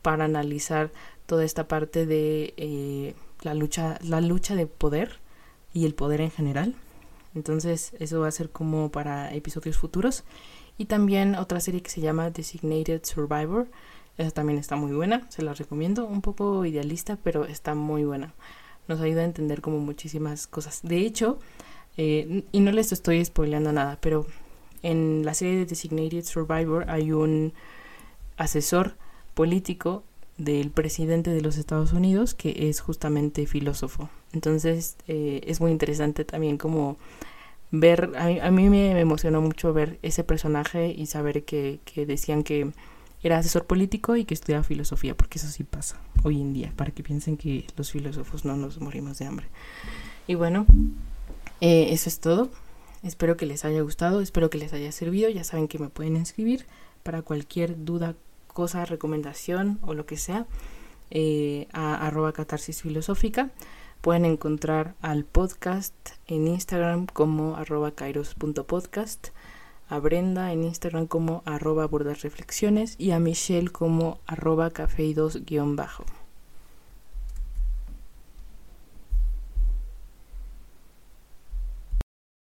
para 0.02 0.26
analizar 0.26 0.92
toda 1.28 1.44
esta 1.44 1.68
parte 1.68 2.08
de... 2.08 2.54
Eh, 2.58 3.16
la 3.42 3.54
lucha, 3.54 3.98
la 4.02 4.22
lucha 4.22 4.56
de 4.56 4.68
poder 4.68 5.20
y 5.74 5.86
el 5.86 5.94
poder 5.94 6.22
en 6.22 6.32
general. 6.32 6.76
Entonces 7.36 7.94
eso 8.00 8.22
va 8.22 8.28
a 8.28 8.32
ser 8.32 8.50
como 8.50 8.92
para 8.92 9.34
episodios 9.34 9.78
futuros. 9.78 10.24
Y 10.78 10.86
también 10.86 11.36
otra 11.36 11.60
serie 11.60 11.82
que 11.82 11.90
se 11.90 12.02
llama 12.02 12.30
Designated 12.30 13.04
Survivor. 13.04 13.68
Esa 14.18 14.32
también 14.32 14.60
está 14.60 14.76
muy 14.76 14.92
buena, 14.94 15.30
se 15.30 15.42
la 15.42 15.54
recomiendo. 15.54 16.06
Un 16.06 16.22
poco 16.22 16.66
idealista, 16.66 17.18
pero 17.24 17.46
está 17.46 17.76
muy 17.76 18.04
buena. 18.04 18.34
Nos 18.88 19.00
ayuda 19.00 19.22
a 19.22 19.26
entender 19.26 19.62
como 19.62 19.80
muchísimas 19.80 20.48
cosas. 20.48 20.82
De 20.84 20.98
hecho, 20.98 21.40
eh, 21.98 22.44
y 22.52 22.60
no 22.60 22.72
les 22.72 22.92
estoy 22.92 23.24
spoileando 23.24 23.72
nada, 23.72 23.98
pero 24.02 24.26
en 24.82 25.24
la 25.26 25.34
serie 25.34 25.58
de 25.58 25.66
Designated 25.66 26.24
Survivor 26.24 26.90
hay 26.90 27.12
un 27.12 27.54
asesor 28.38 28.96
político 29.34 30.04
del 30.44 30.72
presidente 30.72 31.30
de 31.30 31.42
los 31.42 31.58
Estados 31.58 31.94
Unidos, 31.94 32.34
que 32.34 32.70
es 32.70 32.80
justamente 32.80 33.46
filósofo. 33.46 34.10
Entonces 34.34 34.98
eh, 35.08 35.42
es 35.46 35.62
muy 35.62 35.72
interesante 35.72 36.26
también 36.26 36.58
como 36.58 36.98
ver, 37.72 38.12
a 38.18 38.52
mí, 38.52 38.70
me 38.70 39.00
emocionó 39.00 39.42
mucho 39.42 39.74
ver 39.74 40.00
ese 40.02 40.24
personaje 40.24 40.94
y 40.96 41.06
saber 41.06 41.44
que, 41.44 41.80
que, 41.86 42.06
decían 42.06 42.44
que 42.44 42.72
era 43.24 43.38
asesor 43.38 43.66
político 43.66 44.16
y 44.16 44.26
que 44.26 44.34
estudiaba 44.34 44.64
filosofía, 44.64 45.16
porque 45.16 45.38
eso 45.38 45.48
sí 45.48 45.64
pasa 45.64 46.02
hoy 46.24 46.42
en 46.42 46.54
día, 46.54 46.74
para 46.76 46.92
que 46.92 47.04
piensen 47.04 47.38
que 47.38 47.66
los 47.78 47.92
filósofos 47.92 48.46
no 48.46 48.58
nos 48.58 48.82
morimos 48.82 49.20
de 49.20 49.26
hambre. 49.26 49.48
Y 50.28 50.36
bueno, 50.36 50.66
eh, 51.62 51.88
eso 51.92 52.10
es 52.10 52.20
todo. 52.20 52.50
Espero 53.04 53.38
que 53.38 53.46
les 53.46 53.66
haya 53.66 53.82
gustado, 53.82 54.22
espero 54.22 54.50
que 54.50 54.58
les 54.58 54.74
haya 54.74 54.92
servido. 54.92 55.30
Ya 55.30 55.44
saben 55.44 55.68
que 55.68 55.80
me 55.80 55.90
pueden 55.90 56.18
escribir 56.18 56.66
para 57.04 57.22
cualquier 57.22 57.84
duda, 57.84 58.16
cosa, 58.54 58.86
recomendación 58.86 59.80
o 59.82 59.94
lo 59.94 60.06
que 60.06 60.18
sea 60.18 60.46
eh, 61.10 61.68
a 61.74 62.08
arroba 62.08 62.32
catarsis 62.32 62.82
filosófica. 62.82 63.50
Pueden 64.02 64.26
encontrar 64.26 64.96
al 65.02 65.26
podcast 65.26 65.94
en 66.28 66.48
Instagram 66.48 67.06
como 67.06 67.56
arroba 67.56 67.92
kairos.podcast, 67.92 69.28
a 69.90 70.00
Brenda 70.00 70.54
en 70.54 70.64
Instagram 70.64 71.06
como 71.06 71.44
arroba 71.46 71.88
reflexiones 71.88 72.96
y 72.98 73.12
a 73.12 73.20
Michelle 73.20 73.70
como 73.70 74.20
arroba 74.26 74.72
café 74.72 75.14
2 75.14 75.42
bajo. 75.76 76.06